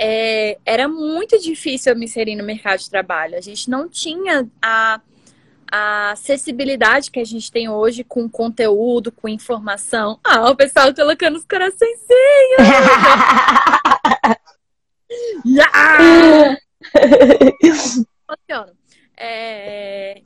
é, 0.02 0.58
era 0.64 0.88
muito 0.88 1.38
difícil 1.38 1.92
eu 1.92 1.98
me 1.98 2.06
inserir 2.06 2.34
no 2.34 2.42
mercado 2.42 2.78
de 2.78 2.88
trabalho. 2.88 3.36
A 3.36 3.40
gente 3.42 3.68
não 3.68 3.86
tinha 3.86 4.48
a, 4.62 4.98
a 5.70 6.12
acessibilidade 6.12 7.10
que 7.10 7.20
a 7.20 7.24
gente 7.24 7.52
tem 7.52 7.68
hoje 7.68 8.02
com 8.02 8.26
conteúdo, 8.26 9.12
com 9.12 9.28
informação. 9.28 10.18
Ah, 10.24 10.50
o 10.50 10.56
pessoal 10.56 10.94
colocando 10.94 11.36
os 11.36 11.44
corações. 11.44 12.00
Funciona. 18.26 18.72
É, 19.18 20.22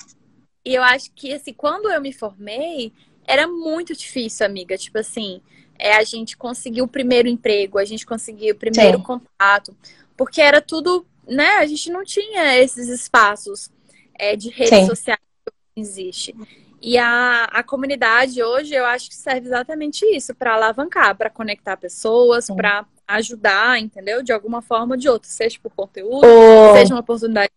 e 0.65 0.73
eu 0.73 0.85
acho 0.85 1.11
que, 1.17 1.33
assim, 1.33 1.53
quando 1.53 1.91
eu 1.91 2.01
me 2.01 2.13
formei, 2.13 2.93
era 3.27 3.49
muito 3.49 3.93
difícil, 3.93 4.47
amiga. 4.47 4.79
Tipo 4.79 5.01
assim, 5.01 5.43
é 5.79 5.97
a 5.97 6.05
gente 6.05 6.37
conseguir 6.37 6.83
o 6.83 6.89
primeiro 6.89 7.29
emprego, 7.29 7.79
a 7.79 7.85
gente 7.85 8.07
conseguir 8.07 8.53
o 8.53 8.57
primeiro 8.57 8.99
Sim. 8.99 9.05
contato, 9.05 9.77
porque 10.17 10.41
era 10.41 10.61
tudo, 10.61 11.07
né? 11.27 11.57
A 11.57 11.67
gente 11.67 11.91
não 11.91 12.05
tinha 12.05 12.59
esses 12.59 12.89
espaços 12.89 13.71
é, 14.19 14.37
de 14.37 14.51
redes 14.51 14.81
Sim. 14.81 14.87
sociais 14.87 15.21
que 15.75 15.81
existe. 15.81 16.35
E 16.81 16.99
a, 16.99 17.45
a 17.45 17.63
comunidade 17.63 18.43
hoje, 18.43 18.75
eu 18.75 18.85
acho 18.85 19.09
que 19.09 19.15
serve 19.15 19.47
exatamente 19.47 20.05
isso, 20.05 20.35
para 20.35 20.55
alavancar, 20.55 21.17
para 21.17 21.31
conectar 21.31 21.77
pessoas, 21.77 22.47
para 22.47 22.85
ajudar, 23.09 23.81
entendeu? 23.81 24.23
De 24.23 24.33
alguma 24.33 24.61
forma 24.61 24.95
ou 24.95 24.99
de 24.99 25.09
outra, 25.09 25.31
seja 25.31 25.59
por 25.63 25.73
conteúdo, 25.75 26.27
oh. 26.27 26.75
seja 26.75 26.95
uma 26.95 27.01
oportunidade. 27.01 27.51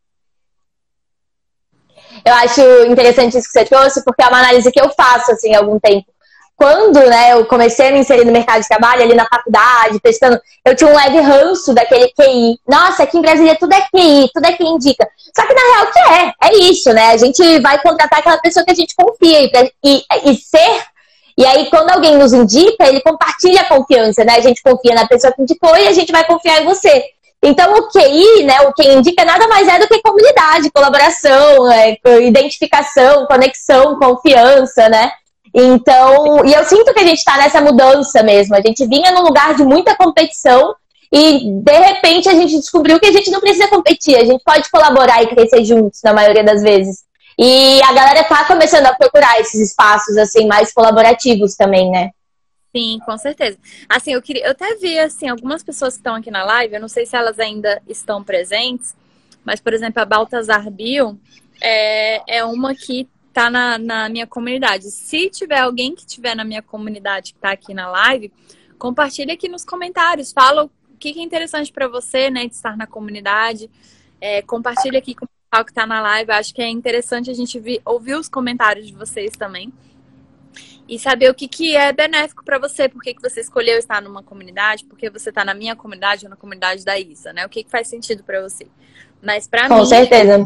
Eu 2.25 2.33
acho 2.33 2.61
interessante 2.89 3.37
isso 3.37 3.47
que 3.47 3.59
você 3.59 3.65
trouxe, 3.65 4.03
porque 4.03 4.23
é 4.23 4.27
uma 4.27 4.39
análise 4.39 4.71
que 4.71 4.79
eu 4.79 4.89
faço, 4.89 5.31
assim, 5.31 5.53
há 5.53 5.59
algum 5.59 5.79
tempo 5.79 6.11
quando 6.57 6.99
né, 6.99 7.33
eu 7.33 7.45
comecei 7.45 7.87
a 7.87 7.91
me 7.91 7.99
inserir 7.99 8.25
no 8.25 8.31
mercado 8.31 8.63
de 8.63 8.67
trabalho, 8.67 9.03
ali 9.03 9.13
na 9.13 9.27
faculdade, 9.27 9.99
testando, 9.99 10.41
eu 10.65 10.75
tinha 10.75 10.89
um 10.89 10.95
leve 10.95 11.19
ranço 11.19 11.71
daquele 11.71 12.07
QI. 12.09 12.59
Nossa, 12.67 13.03
aqui 13.03 13.15
em 13.15 13.21
Brasília 13.21 13.55
tudo 13.59 13.73
é 13.73 13.81
QI, 13.81 14.27
tudo 14.33 14.45
é 14.47 14.53
quem 14.53 14.73
indica. 14.73 15.07
Só 15.35 15.45
que 15.45 15.53
na 15.53 15.61
real 15.61 15.91
que 15.91 15.99
é, 15.99 16.49
é 16.49 16.57
isso, 16.63 16.91
né? 16.91 17.11
A 17.11 17.17
gente 17.17 17.59
vai 17.59 17.79
contratar 17.79 18.19
aquela 18.19 18.39
pessoa 18.39 18.65
que 18.65 18.71
a 18.71 18.75
gente 18.75 18.95
confia 18.95 19.43
e, 19.43 19.51
e, 19.85 20.03
e 20.25 20.35
ser. 20.35 20.81
E 21.37 21.45
aí, 21.45 21.69
quando 21.69 21.91
alguém 21.91 22.17
nos 22.17 22.33
indica, 22.33 22.87
ele 22.87 23.01
compartilha 23.01 23.61
a 23.61 23.65
confiança, 23.65 24.25
né? 24.25 24.33
A 24.37 24.41
gente 24.41 24.63
confia 24.63 24.95
na 24.95 25.07
pessoa 25.07 25.31
que 25.31 25.43
indicou 25.43 25.77
e 25.77 25.87
a 25.87 25.93
gente 25.93 26.11
vai 26.11 26.25
confiar 26.25 26.63
em 26.63 26.65
você. 26.65 27.05
Então, 27.43 27.71
o 27.75 27.87
QI, 27.89 28.43
né, 28.45 28.61
o 28.61 28.73
que 28.73 28.91
indica 28.91 29.23
nada 29.23 29.47
mais 29.47 29.67
é 29.67 29.77
do 29.77 29.87
que 29.87 30.01
comunidade, 30.01 30.71
colaboração, 30.71 31.71
é, 31.71 31.95
identificação, 32.21 33.27
conexão, 33.27 33.99
confiança, 33.99 34.89
né? 34.89 35.11
Então, 35.59 36.45
e 36.45 36.53
eu 36.53 36.63
sinto 36.65 36.93
que 36.93 36.99
a 36.99 37.03
gente 37.03 37.17
está 37.17 37.35
nessa 37.35 37.59
mudança 37.59 38.21
mesmo. 38.21 38.53
A 38.55 38.61
gente 38.61 38.85
vinha 38.85 39.11
num 39.11 39.23
lugar 39.23 39.55
de 39.55 39.63
muita 39.63 39.95
competição 39.95 40.75
e, 41.11 41.49
de 41.49 41.79
repente, 41.79 42.29
a 42.29 42.33
gente 42.35 42.55
descobriu 42.55 42.99
que 42.99 43.07
a 43.07 43.11
gente 43.11 43.31
não 43.31 43.39
precisa 43.39 43.67
competir, 43.67 44.15
a 44.15 44.23
gente 44.23 44.43
pode 44.43 44.69
colaborar 44.69 45.23
e 45.23 45.27
crescer 45.27 45.65
juntos, 45.65 45.99
na 46.03 46.13
maioria 46.13 46.43
das 46.43 46.61
vezes. 46.61 47.03
E 47.39 47.81
a 47.81 47.91
galera 47.91 48.23
tá 48.25 48.45
começando 48.45 48.85
a 48.85 48.93
procurar 48.93 49.39
esses 49.39 49.71
espaços, 49.71 50.15
assim, 50.17 50.45
mais 50.45 50.71
colaborativos 50.71 51.55
também, 51.55 51.89
né? 51.89 52.11
Sim, 52.75 52.99
com 53.03 53.17
certeza. 53.17 53.57
Assim, 53.89 54.13
eu 54.13 54.21
queria, 54.21 54.45
eu 54.45 54.51
até 54.51 54.75
vi 54.75 54.99
assim 54.99 55.27
algumas 55.27 55.63
pessoas 55.63 55.95
que 55.95 56.01
estão 56.01 56.13
aqui 56.13 56.29
na 56.29 56.43
live, 56.43 56.75
eu 56.75 56.81
não 56.81 56.87
sei 56.87 57.07
se 57.07 57.15
elas 57.15 57.39
ainda 57.39 57.81
estão 57.87 58.23
presentes, 58.23 58.93
mas 59.43 59.59
por 59.59 59.73
exemplo, 59.73 60.01
a 60.01 60.05
Baltazar 60.05 60.69
Bio 60.69 61.17
é, 61.61 62.37
é 62.37 62.45
uma 62.45 62.75
que 62.75 63.07
tá 63.37 63.51
na, 63.51 63.77
na 63.77 64.09
minha 64.09 64.25
comunidade. 64.25 64.89
Se 64.89 65.29
tiver 65.29 65.59
alguém 65.59 65.93
que 65.93 66.05
tiver 66.07 66.35
na 66.35 66.43
minha 66.43 66.61
comunidade 66.63 67.33
que 67.33 67.39
tá 67.39 67.51
aqui 67.51 67.71
na 67.71 67.87
live, 67.87 68.33
compartilha 68.79 69.33
aqui 69.33 69.47
nos 69.47 69.63
comentários, 69.63 70.31
fala 70.31 70.65
o 70.65 70.71
que, 70.99 71.13
que 71.13 71.19
é 71.19 71.23
interessante 71.23 71.71
para 71.71 71.87
você, 71.87 72.31
né, 72.31 72.47
de 72.47 72.55
estar 72.55 72.75
na 72.75 72.87
comunidade. 72.87 73.69
É, 74.19 74.41
compartilha 74.41 74.97
aqui 74.97 75.13
com 75.13 75.25
o 75.25 75.29
pessoal 75.29 75.63
que 75.63 75.71
tá 75.71 75.85
na 75.85 76.01
live. 76.01 76.31
Acho 76.31 76.51
que 76.51 76.63
é 76.63 76.67
interessante 76.67 77.29
a 77.29 77.33
gente 77.33 77.59
vi, 77.59 77.79
ouvir 77.85 78.15
os 78.15 78.27
comentários 78.27 78.87
de 78.87 78.93
vocês 78.93 79.33
também 79.33 79.71
e 80.89 80.97
saber 80.97 81.29
o 81.29 81.35
que, 81.35 81.47
que 81.47 81.75
é 81.75 81.93
benéfico 81.93 82.43
para 82.43 82.57
você, 82.57 82.89
por 82.89 83.03
que, 83.03 83.13
que 83.13 83.21
você 83.21 83.41
escolheu 83.41 83.77
estar 83.77 84.01
numa 84.01 84.23
comunidade, 84.23 84.85
porque 84.85 85.11
você 85.11 85.29
está 85.29 85.45
na 85.45 85.53
minha 85.53 85.75
comunidade 85.75 86.25
ou 86.25 86.29
na 86.31 86.35
comunidade 86.35 86.83
da 86.83 86.97
Isa, 86.97 87.31
né? 87.33 87.45
O 87.45 87.49
que, 87.49 87.63
que 87.63 87.69
faz 87.69 87.87
sentido 87.87 88.23
para 88.23 88.41
você. 88.41 88.65
Mas 89.21 89.47
para 89.47 89.69
mim. 89.69 89.75
Com 89.75 89.85
certeza. 89.85 90.43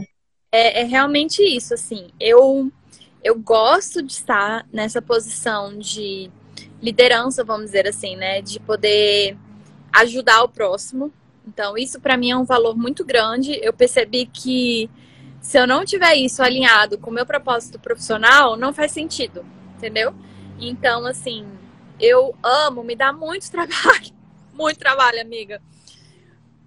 É, 0.52 0.82
é, 0.82 0.84
realmente 0.84 1.42
isso, 1.42 1.74
assim. 1.74 2.10
Eu, 2.20 2.70
eu 3.24 3.38
gosto 3.38 4.02
de 4.02 4.14
estar 4.14 4.66
nessa 4.72 5.02
posição 5.02 5.78
de 5.78 6.30
liderança, 6.82 7.44
vamos 7.44 7.68
dizer 7.68 7.88
assim, 7.88 8.16
né? 8.16 8.42
De 8.42 8.60
poder 8.60 9.38
ajudar 9.94 10.44
o 10.44 10.50
próximo. 10.50 11.14
Então, 11.48 11.78
isso 11.78 12.00
para 12.00 12.18
mim 12.18 12.32
é 12.32 12.38
um 12.38 12.44
valor 12.44 12.76
muito 12.76 13.06
grande. 13.06 13.60
Eu 13.62 13.74
percebi 13.74 14.26
que 14.26 14.90
se 15.40 15.58
eu 15.58 15.68
não 15.68 15.86
tiver 15.86 16.16
isso 16.16 16.42
alinhado 16.42 16.98
com 16.98 17.10
o 17.10 17.14
meu 17.14 17.26
propósito 17.26 17.80
profissional, 17.80 18.56
não 18.56 18.74
faz 18.74 18.92
sentido, 18.92 19.46
entendeu? 19.76 20.14
Então, 20.60 21.06
assim, 21.06 21.46
eu 22.00 22.36
amo, 22.44 22.84
me 22.84 22.96
dá 22.96 23.12
muito 23.12 23.50
trabalho, 23.52 24.12
muito 24.54 24.78
trabalho, 24.78 25.22
amiga. 25.22 25.62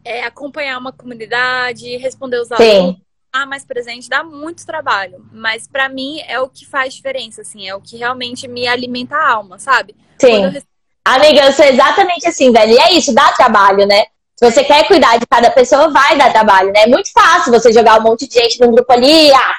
É 0.05 0.25
acompanhar 0.25 0.79
uma 0.79 0.93
comunidade, 0.93 1.97
responder 1.97 2.39
os 2.39 2.53
alunos, 2.53 2.97
estar 3.35 3.47
mais 3.47 3.65
presente, 3.65 4.09
dá 4.09 4.23
muito 4.23 4.65
trabalho. 4.65 5.27
Mas 5.33 5.67
para 5.67 5.89
mim 5.89 6.21
é 6.29 6.41
o 6.41 6.49
que 6.49 6.65
faz 6.65 6.95
diferença, 6.95 7.43
assim, 7.43 7.69
é 7.69 7.75
o 7.75 7.81
que 7.81 7.97
realmente 7.97 8.47
me 8.47 8.67
alimenta 8.67 9.17
a 9.17 9.33
alma, 9.33 9.59
sabe? 9.59 9.97
Sim. 10.19 10.45
Eu... 10.45 10.63
Amiga, 11.05 11.45
eu 11.45 11.53
sou 11.53 11.65
exatamente 11.65 12.27
assim, 12.27 12.51
velho. 12.53 12.73
E 12.73 12.79
é 12.79 12.93
isso, 12.95 13.13
dá 13.13 13.33
trabalho, 13.33 13.87
né? 13.87 14.05
Se 14.37 14.51
você 14.51 14.65
quer 14.65 14.87
cuidar 14.87 15.19
de 15.19 15.27
cada 15.27 15.51
pessoa, 15.51 15.91
vai 15.91 16.17
dar 16.17 16.33
trabalho, 16.33 16.73
né? 16.73 16.83
É 16.83 16.87
muito 16.87 17.11
fácil 17.13 17.53
você 17.53 17.73
jogar 17.73 18.01
um 18.01 18.03
monte 18.03 18.27
de 18.27 18.35
gente 18.35 18.61
num 18.61 18.73
grupo 18.73 18.91
ali, 18.93 19.33
ah, 19.33 19.55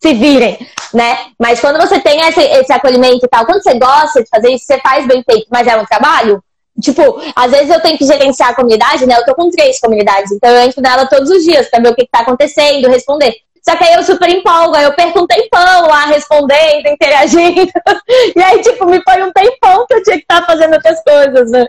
se 0.00 0.14
virem, 0.14 0.58
né? 0.92 1.30
Mas 1.38 1.60
quando 1.60 1.78
você 1.78 2.00
tem 2.00 2.20
esse, 2.22 2.40
esse 2.40 2.72
acolhimento 2.72 3.24
e 3.24 3.28
tal, 3.28 3.46
quando 3.46 3.62
você 3.62 3.78
gosta 3.78 4.22
de 4.22 4.28
fazer 4.28 4.50
isso, 4.50 4.64
você 4.66 4.80
faz 4.80 5.06
bem 5.06 5.22
feito, 5.22 5.46
mas 5.50 5.66
é 5.66 5.76
um 5.76 5.84
trabalho. 5.84 6.42
Tipo, 6.80 7.20
às 7.34 7.50
vezes 7.50 7.70
eu 7.70 7.80
tenho 7.80 7.98
que 7.98 8.06
gerenciar 8.06 8.50
a 8.50 8.54
comunidade, 8.54 9.06
né? 9.06 9.16
Eu 9.16 9.24
tô 9.24 9.34
com 9.34 9.50
três 9.50 9.80
comunidades, 9.80 10.30
então 10.32 10.50
eu 10.50 10.62
entro 10.62 10.80
nela 10.80 11.06
todos 11.06 11.30
os 11.30 11.42
dias 11.42 11.68
pra 11.68 11.80
ver 11.80 11.90
o 11.90 11.94
que, 11.94 12.04
que 12.04 12.10
tá 12.10 12.20
acontecendo, 12.20 12.88
responder. 12.88 13.34
Só 13.68 13.76
que 13.76 13.84
aí 13.84 13.94
eu 13.94 14.02
super 14.02 14.28
empolgo, 14.30 14.76
aí 14.76 14.84
eu 14.84 14.94
perco 14.94 15.20
um 15.20 15.26
tempão 15.26 15.88
lá 15.88 16.06
respondendo, 16.06 16.86
interagindo. 16.86 17.70
e 18.34 18.40
aí, 18.40 18.62
tipo, 18.62 18.86
me 18.86 19.02
foi 19.02 19.22
um 19.22 19.32
tempão 19.32 19.86
que 19.86 19.94
eu 19.94 20.02
tinha 20.02 20.16
que 20.16 20.22
estar 20.22 20.40
tá 20.40 20.46
fazendo 20.46 20.74
outras 20.74 21.02
coisas, 21.02 21.50
né? 21.50 21.66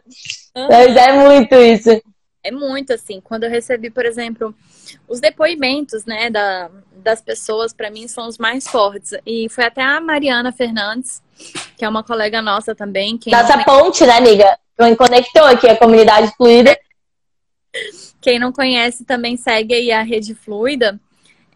Uhum. 0.55 0.67
Mas 0.69 0.95
é 0.95 1.12
muito 1.12 1.55
isso. 1.55 2.01
É 2.43 2.51
muito 2.51 2.93
assim. 2.93 3.19
Quando 3.21 3.43
eu 3.43 3.49
recebi, 3.49 3.89
por 3.89 4.05
exemplo, 4.05 4.55
os 5.07 5.19
depoimentos, 5.19 6.05
né, 6.05 6.29
da, 6.29 6.69
das 7.03 7.21
pessoas, 7.21 7.73
para 7.73 7.91
mim, 7.91 8.07
são 8.07 8.27
os 8.27 8.38
mais 8.38 8.67
fortes. 8.67 9.13
E 9.25 9.47
foi 9.49 9.65
até 9.65 9.81
a 9.81 9.99
Mariana 9.99 10.51
Fernandes, 10.51 11.21
que 11.77 11.84
é 11.84 11.89
uma 11.89 12.03
colega 12.03 12.41
nossa 12.41 12.73
também. 12.73 13.17
Quem 13.17 13.34
Nossa 13.34 13.57
não... 13.57 13.63
ponte, 13.63 14.05
né, 14.05 14.17
amiga? 14.17 14.57
Quem 14.79 14.95
conectou 14.95 15.43
aqui 15.43 15.67
a 15.67 15.75
comunidade 15.75 16.31
fluida. 16.37 16.77
Quem 18.21 18.39
não 18.39 18.51
conhece 18.51 19.03
também 19.03 19.35
segue 19.37 19.73
aí 19.73 19.91
a 19.91 20.01
Rede 20.01 20.33
Fluida. 20.33 20.99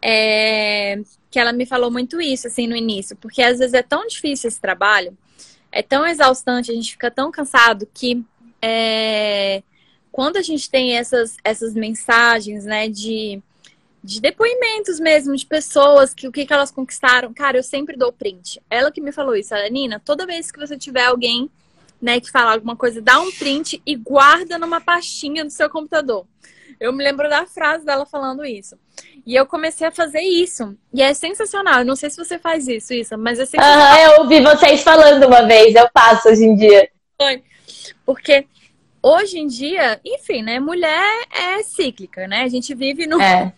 É... 0.01 1.01
Que 1.31 1.39
ela 1.39 1.53
me 1.53 1.65
falou 1.65 1.89
muito 1.89 2.21
isso, 2.21 2.47
assim, 2.47 2.67
no 2.67 2.75
início. 2.75 3.15
Porque 3.15 3.41
às 3.41 3.59
vezes 3.59 3.73
é 3.73 3.81
tão 3.81 4.05
difícil 4.07 4.47
esse 4.47 4.59
trabalho, 4.59 5.17
é 5.71 5.81
tão 5.81 6.05
exaustante, 6.05 6.71
a 6.71 6.73
gente 6.73 6.91
fica 6.91 7.09
tão 7.09 7.31
cansado 7.31 7.87
que... 7.93 8.23
É 8.61 9.63
quando 10.13 10.37
a 10.37 10.43
gente 10.43 10.69
tem 10.69 10.95
essas, 10.95 11.37
essas 11.43 11.73
mensagens, 11.73 12.65
né, 12.65 12.87
de, 12.87 13.41
de 14.03 14.21
depoimentos 14.21 14.99
mesmo, 14.99 15.35
de 15.35 15.43
pessoas, 15.43 16.13
que 16.13 16.27
o 16.27 16.31
que, 16.31 16.45
que 16.45 16.53
elas 16.53 16.69
conquistaram, 16.69 17.33
cara, 17.33 17.57
eu 17.57 17.63
sempre 17.63 17.97
dou 17.97 18.13
print. 18.13 18.61
Ela 18.69 18.91
que 18.91 19.01
me 19.01 19.11
falou 19.11 19.35
isso, 19.35 19.55
a 19.55 19.67
Nina, 19.67 19.99
toda 19.99 20.27
vez 20.27 20.51
que 20.51 20.59
você 20.59 20.77
tiver 20.77 21.05
alguém, 21.05 21.49
né, 22.03 22.19
que 22.19 22.29
falar 22.29 22.51
alguma 22.51 22.75
coisa, 22.75 23.01
dá 23.01 23.17
um 23.21 23.31
print 23.31 23.81
e 23.85 23.95
guarda 23.95 24.59
numa 24.59 24.81
pastinha 24.81 25.45
do 25.45 25.49
seu 25.49 25.69
computador. 25.69 26.27
Eu 26.77 26.91
me 26.91 27.01
lembro 27.01 27.29
da 27.29 27.45
frase 27.45 27.85
dela 27.85 28.05
falando 28.05 28.43
isso. 28.43 28.77
E 29.25 29.33
eu 29.33 29.45
comecei 29.45 29.87
a 29.87 29.91
fazer 29.91 30.19
isso. 30.19 30.77
E 30.93 31.01
é 31.01 31.13
sensacional. 31.13 31.79
Eu 31.79 31.85
não 31.85 31.95
sei 31.95 32.09
se 32.09 32.17
você 32.17 32.37
faz 32.37 32.67
isso, 32.67 32.93
isso, 32.93 33.17
mas 33.17 33.39
é 33.39 33.45
sensacional. 33.45 33.87
Aham, 33.87 33.99
eu 34.01 34.21
ouvi 34.21 34.41
vocês 34.41 34.83
falando 34.83 35.25
uma 35.25 35.43
vez, 35.43 35.73
eu 35.75 35.87
faço 35.93 36.27
hoje 36.27 36.43
em 36.43 36.55
dia. 36.55 36.89
Porque 38.05 38.45
hoje 39.01 39.39
em 39.39 39.47
dia, 39.47 40.01
enfim, 40.03 40.41
né? 40.41 40.59
Mulher 40.59 41.25
é 41.31 41.63
cíclica, 41.63 42.27
né? 42.27 42.41
A 42.41 42.49
gente 42.49 42.75
vive 42.75 43.07
num, 43.07 43.21
é. 43.21 43.53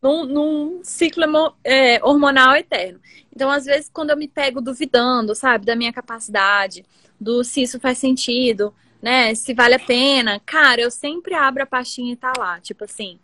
num, 0.00 0.24
num 0.24 0.80
ciclo 0.82 1.24
é, 1.62 2.02
hormonal 2.02 2.56
eterno. 2.56 2.98
Então, 3.34 3.50
às 3.50 3.66
vezes, 3.66 3.90
quando 3.92 4.10
eu 4.10 4.16
me 4.16 4.28
pego 4.28 4.62
duvidando, 4.62 5.34
sabe, 5.34 5.66
da 5.66 5.76
minha 5.76 5.92
capacidade, 5.92 6.86
do 7.22 7.44
se 7.44 7.62
isso 7.62 7.78
faz 7.78 7.98
sentido, 7.98 8.74
né? 9.00 9.34
Se 9.34 9.54
vale 9.54 9.74
a 9.74 9.78
pena, 9.78 10.40
cara, 10.40 10.80
eu 10.80 10.90
sempre 10.90 11.34
abro 11.34 11.62
a 11.62 11.66
pastinha 11.66 12.12
e 12.12 12.16
tá 12.16 12.32
lá, 12.36 12.60
tipo 12.60 12.84
assim. 12.84 13.18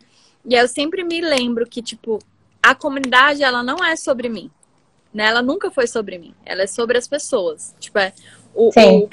E 0.45 0.55
eu 0.55 0.69
sempre 0.69 1.05
me 1.05 1.21
lembro 1.21 1.67
que, 1.67 1.83
tipo, 1.83 2.19
a 2.63 2.75
comunidade, 2.75 3.43
ela 3.43 3.63
não 3.63 3.85
é 3.85 3.97
sobre 3.97 4.29
mim. 4.29 4.51
Né? 5.13 5.27
Ela 5.27 5.43
nunca 5.43 5.71
foi 5.71 5.87
sobre 5.87 6.19
mim. 6.19 6.35
Ela 6.45 6.63
é 6.63 6.67
sobre 6.67 6.97
as 6.97 7.09
pessoas. 7.09 7.75
Tipo, 7.79 7.99
é 7.99 8.13
o, 8.55 8.71
o, 8.75 9.05
o 9.05 9.09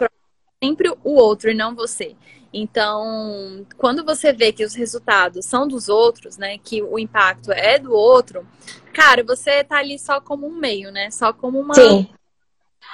sempre 0.63 0.89
o 1.04 1.15
outro 1.15 1.50
e 1.50 1.54
não 1.54 1.76
você. 1.76 2.15
Então, 2.54 3.65
quando 3.78 4.06
você 4.06 4.32
vê 4.32 4.54
que 4.54 4.63
os 4.63 4.74
resultados 4.74 5.45
são 5.45 5.67
dos 5.67 5.89
outros, 5.89 6.38
né, 6.38 6.58
que 6.58 6.82
o 6.82 6.98
impacto 6.98 7.52
é 7.52 7.78
do 7.78 7.91
outro, 7.91 8.48
cara, 8.93 9.24
você 9.24 9.62
tá 9.62 9.78
ali 9.80 10.00
só 10.00 10.21
como 10.21 10.48
um 10.48 10.56
meio, 10.56 10.89
né? 10.89 11.12
Só 11.12 11.34
como 11.34 11.60
uma 11.60 11.74
Sim. 11.74 12.08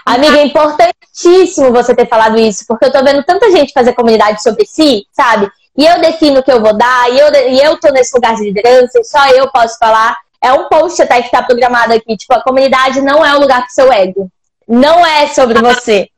Amiga, 0.06 0.38
é 0.40 0.46
importantíssimo 0.46 1.72
você 1.72 1.96
ter 1.96 2.08
falado 2.08 2.40
isso, 2.40 2.66
porque 2.68 2.86
eu 2.86 2.92
tô 2.92 3.04
vendo 3.04 3.24
tanta 3.24 3.52
gente 3.52 3.74
fazer 3.74 3.94
comunidade 3.94 4.42
sobre 4.42 4.66
si, 4.66 5.06
sabe? 5.12 5.50
E 5.78 5.86
eu 5.86 6.02
defino 6.02 6.40
o 6.40 6.44
que 6.44 6.52
eu 6.52 6.62
vou 6.62 6.76
dar, 6.76 7.12
e 7.12 7.20
eu, 7.20 7.32
e 7.50 7.60
eu 7.60 7.80
tô 7.80 7.90
nesse 7.92 8.16
lugar 8.16 8.36
de 8.36 8.44
liderança, 8.44 9.00
e 9.00 9.04
só 9.04 9.28
eu 9.30 9.50
posso 9.52 9.78
falar. 9.78 10.18
É 10.44 10.52
um 10.52 10.68
post 10.68 11.02
até 11.02 11.22
que 11.22 11.30
tá 11.30 11.44
programado 11.44 11.94
aqui, 11.94 12.18
tipo, 12.18 12.34
a 12.34 12.42
comunidade 12.42 13.00
não 13.02 13.24
é 13.24 13.36
o 13.36 13.40
lugar 13.40 13.62
do 13.62 13.70
seu 13.70 13.92
ego. 13.94 14.30
Não 14.68 15.06
é 15.06 15.28
sobre 15.28 15.62
você. 15.62 16.10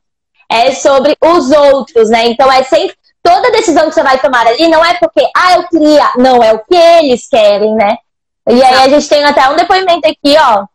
É 0.49 0.71
sobre 0.71 1.17
os 1.21 1.51
outros, 1.51 2.09
né? 2.09 2.27
Então 2.27 2.51
é 2.51 2.63
sempre 2.63 2.95
toda 3.21 3.51
decisão 3.51 3.87
que 3.87 3.95
você 3.95 4.03
vai 4.03 4.19
tomar 4.19 4.45
ali 4.45 4.67
não 4.67 4.83
é 4.83 4.93
porque, 4.95 5.25
ah, 5.35 5.55
eu 5.55 5.67
queria, 5.67 6.11
não, 6.17 6.43
é 6.43 6.53
o 6.53 6.59
que 6.59 6.75
eles 6.75 7.27
querem, 7.27 7.73
né? 7.73 7.97
E 8.47 8.61
aí 8.61 8.75
a 8.75 8.89
gente 8.89 9.07
tem 9.07 9.23
até 9.23 9.49
um 9.49 9.55
depoimento 9.55 10.07
aqui, 10.07 10.35
ó. 10.37 10.65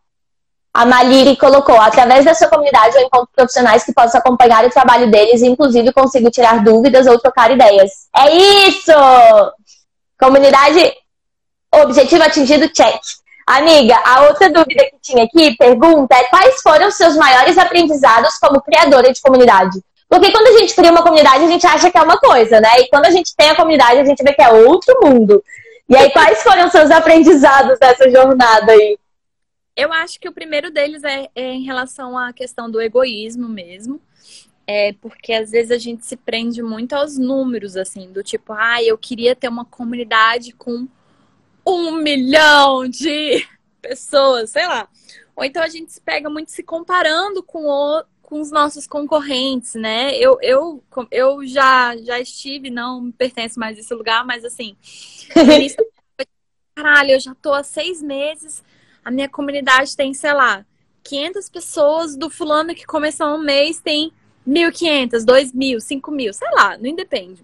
A 0.79 0.87
Maliri 0.87 1.37
colocou, 1.37 1.75
através 1.81 2.25
da 2.25 2.35
sua 2.35 2.47
comunidade 2.47 2.95
eu 2.95 3.03
encontro 3.03 3.29
profissionais 3.35 3.83
que 3.83 3.93
possam 3.93 4.21
acompanhar 4.21 4.65
o 4.65 4.71
trabalho 4.71 5.11
deles 5.11 5.43
e 5.43 5.49
inclusive 5.49 5.93
consigo 5.93 6.31
tirar 6.31 6.63
dúvidas 6.63 7.05
ou 7.09 7.19
trocar 7.19 7.51
ideias. 7.51 7.91
É 8.15 8.33
isso! 8.69 8.93
Comunidade, 10.21 10.93
objetivo 11.75 12.23
atingido, 12.23 12.69
check. 12.69 13.01
Amiga, 13.45 14.01
a 14.07 14.29
outra 14.29 14.49
dúvida 14.51 14.85
que 14.85 15.01
tinha 15.03 15.25
aqui, 15.25 15.57
pergunta, 15.57 16.15
é 16.15 16.23
quais 16.29 16.63
foram 16.63 16.87
os 16.87 16.95
seus 16.95 17.17
maiores 17.17 17.59
aprendizados 17.59 18.39
como 18.39 18.61
criadora 18.61 19.13
de 19.13 19.21
comunidade? 19.21 19.81
Porque 20.09 20.31
quando 20.31 20.47
a 20.47 20.61
gente 20.61 20.77
cria 20.77 20.93
uma 20.93 21.03
comunidade, 21.03 21.43
a 21.43 21.49
gente 21.49 21.67
acha 21.67 21.91
que 21.91 21.99
é 21.99 22.03
uma 22.03 22.19
coisa, 22.19 22.61
né? 22.61 22.83
E 22.83 22.89
quando 22.89 23.07
a 23.07 23.11
gente 23.11 23.35
tem 23.37 23.51
a 23.51 23.57
comunidade, 23.57 23.99
a 23.99 24.05
gente 24.05 24.23
vê 24.23 24.33
que 24.33 24.43
é 24.43 24.49
outro 24.49 24.97
mundo. 25.03 25.43
E 25.89 25.97
aí, 25.97 26.13
quais 26.13 26.41
foram 26.41 26.67
os 26.67 26.71
seus 26.71 26.89
aprendizados 26.93 27.81
dessa 27.81 28.09
jornada 28.09 28.71
aí? 28.71 28.97
Eu 29.79 29.93
acho 29.93 30.19
que 30.19 30.29
o 30.29 30.33
primeiro 30.33 30.73
deles 30.73 31.05
é, 31.05 31.31
é 31.37 31.53
em 31.53 31.63
relação 31.63 32.19
à 32.19 32.33
questão 32.33 32.69
do 32.69 32.81
egoísmo 32.81 33.49
mesmo. 33.49 34.03
É 34.67 34.93
porque 34.95 35.33
às 35.33 35.53
vezes 35.53 35.71
a 35.71 35.79
gente 35.79 36.05
se 36.05 36.17
prende 36.17 36.61
muito 36.61 36.95
aos 36.95 37.17
números, 37.17 37.77
assim, 37.77 38.11
do 38.11 38.21
tipo, 38.21 38.53
ah, 38.53 38.83
eu 38.83 38.99
queria 38.99 39.37
ter 39.37 39.47
uma 39.47 39.65
comunidade 39.65 40.53
com 40.53 40.89
um 41.65 41.93
milhão 41.93 42.89
de 42.89 43.47
pessoas, 43.81 44.51
sei 44.51 44.67
lá. 44.67 44.89
Ou 45.37 45.45
então 45.45 45.63
a 45.63 45.69
gente 45.69 45.93
se 45.93 46.01
pega 46.01 46.29
muito 46.29 46.51
se 46.51 46.65
comparando 46.65 47.41
com, 47.41 47.67
o, 47.69 48.05
com 48.21 48.41
os 48.41 48.51
nossos 48.51 48.85
concorrentes, 48.85 49.75
né? 49.75 50.13
Eu, 50.17 50.39
eu, 50.43 50.83
eu 51.13 51.47
já, 51.47 51.97
já 51.99 52.19
estive, 52.19 52.69
não 52.69 53.13
pertenço 53.13 53.61
mais 53.61 53.79
a 53.79 53.81
esse 53.81 53.95
lugar, 53.95 54.27
mas 54.27 54.45
assim, 54.45 54.77
caralho, 56.75 57.13
eu 57.13 57.21
já 57.21 57.33
tô 57.37 57.55
há 57.55 57.63
seis 57.63 58.03
meses, 58.03 58.61
a 59.09 59.11
minha 59.11 59.29
comunidade 59.29 59.97
tem, 59.97 60.13
sei 60.13 60.35
lá, 60.35 60.67
500 61.03 61.49
pessoas, 61.49 62.15
do 62.15 62.29
fulano 62.29 62.75
que 62.75 62.85
começou 62.85 63.29
um 63.29 63.43
mês 63.43 63.81
tem 63.81 64.13
1.500, 64.47 65.25
2.000, 65.25 65.77
5.000, 65.77 66.33
sei 66.35 66.51
lá, 66.53 66.77
não 66.77 66.87
independe. 66.87 67.43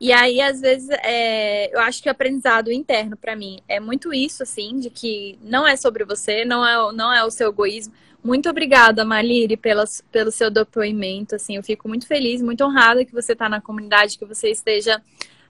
E 0.00 0.12
aí, 0.12 0.40
às 0.40 0.60
vezes, 0.60 0.88
é, 1.04 1.72
eu 1.72 1.78
acho 1.78 2.02
que 2.02 2.08
o 2.08 2.12
aprendizado 2.12 2.72
interno 2.72 3.16
para 3.16 3.36
mim 3.36 3.60
é 3.68 3.78
muito 3.78 4.12
isso, 4.12 4.42
assim, 4.42 4.80
de 4.80 4.90
que 4.90 5.38
não 5.40 5.64
é 5.64 5.76
sobre 5.76 6.04
você, 6.04 6.44
não 6.44 6.66
é, 6.66 6.92
não 6.92 7.12
é 7.12 7.24
o 7.24 7.30
seu 7.30 7.50
egoísmo. 7.50 7.94
Muito 8.24 8.50
obrigada, 8.50 9.04
Maliri, 9.04 9.56
pela, 9.56 9.84
pelo 10.10 10.32
seu 10.32 10.50
depoimento. 10.50 11.36
Assim, 11.36 11.54
eu 11.54 11.62
fico 11.62 11.88
muito 11.88 12.08
feliz, 12.08 12.42
muito 12.42 12.64
honrada 12.64 13.04
que 13.04 13.12
você 13.12 13.34
está 13.34 13.48
na 13.48 13.60
comunidade, 13.60 14.18
que 14.18 14.24
você 14.24 14.50
esteja 14.50 15.00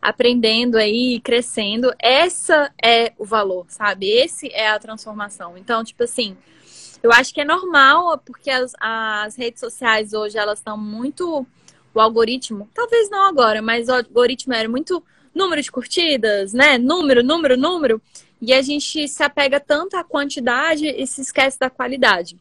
aprendendo 0.01 0.77
aí, 0.77 1.21
crescendo. 1.21 1.93
Essa 1.99 2.73
é 2.83 3.13
o 3.19 3.25
valor, 3.25 3.67
sabe? 3.69 4.09
Esse 4.09 4.49
é 4.53 4.69
a 4.69 4.79
transformação. 4.79 5.57
Então, 5.59 5.85
tipo 5.85 6.03
assim, 6.03 6.37
eu 7.03 7.13
acho 7.13 7.33
que 7.33 7.41
é 7.41 7.45
normal, 7.45 8.19
porque 8.19 8.51
as, 8.51 8.73
as 8.81 9.37
redes 9.37 9.61
sociais 9.61 10.13
hoje 10.13 10.39
elas 10.39 10.59
estão 10.59 10.77
muito 10.77 11.47
o 11.93 12.01
algoritmo, 12.01 12.69
talvez 12.73 13.11
não 13.11 13.27
agora, 13.27 13.61
mas 13.61 13.89
o 13.89 13.93
algoritmo 13.95 14.55
era 14.55 14.69
muito 14.69 15.03
número 15.35 15.61
de 15.61 15.71
curtidas, 15.71 16.53
né? 16.53 16.79
Número, 16.79 17.23
número, 17.23 17.57
número. 17.57 18.03
E 18.41 18.53
a 18.53 18.63
gente 18.63 19.07
se 19.09 19.23
apega 19.23 19.61
tanto 19.61 19.97
à 19.97 20.05
quantidade 20.05 20.87
e 20.87 21.07
se 21.07 21.21
esquece 21.21 21.59
da 21.59 21.69
qualidade. 21.69 22.39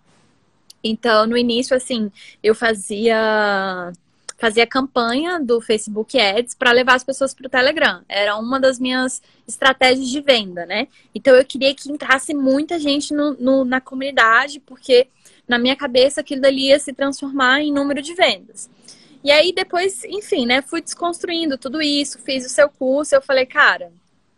Então, 0.84 1.28
no 1.28 1.38
início, 1.38 1.76
assim, 1.76 2.12
eu 2.42 2.56
fazia 2.56 3.92
fazia 4.40 4.66
campanha 4.66 5.38
do 5.38 5.60
Facebook 5.60 6.18
Ads 6.18 6.56
para 6.56 6.72
levar 6.72 6.96
as 6.96 7.04
pessoas 7.04 7.34
para 7.34 7.46
o 7.46 7.50
Telegram. 7.50 8.02
Era 8.08 8.38
uma 8.38 8.58
das 8.58 8.80
minhas 8.80 9.22
estratégias 9.46 10.08
de 10.08 10.22
venda, 10.22 10.66
né? 10.66 10.88
Então 11.14 11.36
eu 11.36 11.46
queria 11.46 11.76
que 11.76 11.92
entrasse 11.92 12.34
muita 12.34 12.80
gente 12.80 13.14
no, 13.14 13.34
no, 13.34 13.66
na 13.66 13.82
comunidade, 13.82 14.62
porque 14.62 15.08
na 15.46 15.60
minha 15.60 15.76
cabeça 15.76 16.22
aquilo 16.22 16.42
dali 16.42 16.68
ia 16.68 16.80
se 16.80 16.94
transformar 16.94 17.60
em 17.62 17.74
número 17.74 18.02
de 18.02 18.14
vendas. 18.14 18.70
E 19.22 19.30
aí 19.30 19.52
depois, 19.52 20.06
enfim, 20.06 20.46
né, 20.46 20.62
fui 20.62 20.82
desconstruindo 20.82 21.58
tudo 21.58 21.82
isso, 21.82 22.18
fiz 22.20 22.46
o 22.46 22.50
seu 22.50 22.70
curso, 22.70 23.14
eu 23.14 23.22
falei, 23.22 23.46
cara, 23.46 23.92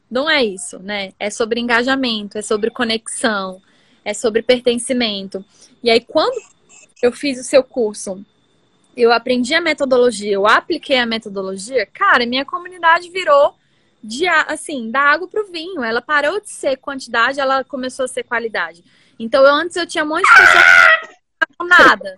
não 0.09 0.27
é 0.27 0.43
isso, 0.43 0.79
né? 0.79 1.13
É 1.19 1.29
sobre 1.29 1.59
engajamento, 1.59 2.39
é 2.39 2.41
sobre 2.41 2.71
conexão, 2.71 3.61
é 4.03 4.15
sobre 4.15 4.41
pertencimento. 4.41 5.45
E 5.83 5.91
aí 5.91 6.01
quando 6.01 6.41
eu 7.03 7.11
fiz 7.11 7.39
o 7.39 7.43
seu 7.43 7.63
curso, 7.63 8.25
eu 8.95 9.12
aprendi 9.12 9.54
a 9.54 9.62
metodologia, 9.62 10.34
eu 10.34 10.47
apliquei 10.47 10.97
a 10.97 11.06
metodologia, 11.06 11.86
cara, 11.86 12.25
minha 12.25 12.45
comunidade 12.45 13.10
virou 13.10 13.56
de 14.04 14.27
assim, 14.27 14.89
da 14.89 14.99
água 14.99 15.27
para 15.27 15.43
o 15.43 15.51
vinho. 15.51 15.84
Ela 15.84 16.01
parou 16.01 16.39
de 16.41 16.49
ser 16.49 16.77
quantidade, 16.77 17.39
ela 17.39 17.63
começou 17.63 18.06
a 18.06 18.08
ser 18.08 18.23
qualidade. 18.23 18.84
Então, 19.19 19.43
eu, 19.45 19.54
antes 19.54 19.75
eu 19.75 19.86
tinha 19.86 20.04
um 20.04 20.08
monte 20.08 20.23
de 20.23 20.36
pessoas 20.36 20.63
que 21.08 21.56
não 21.60 21.67
nada. 21.67 22.15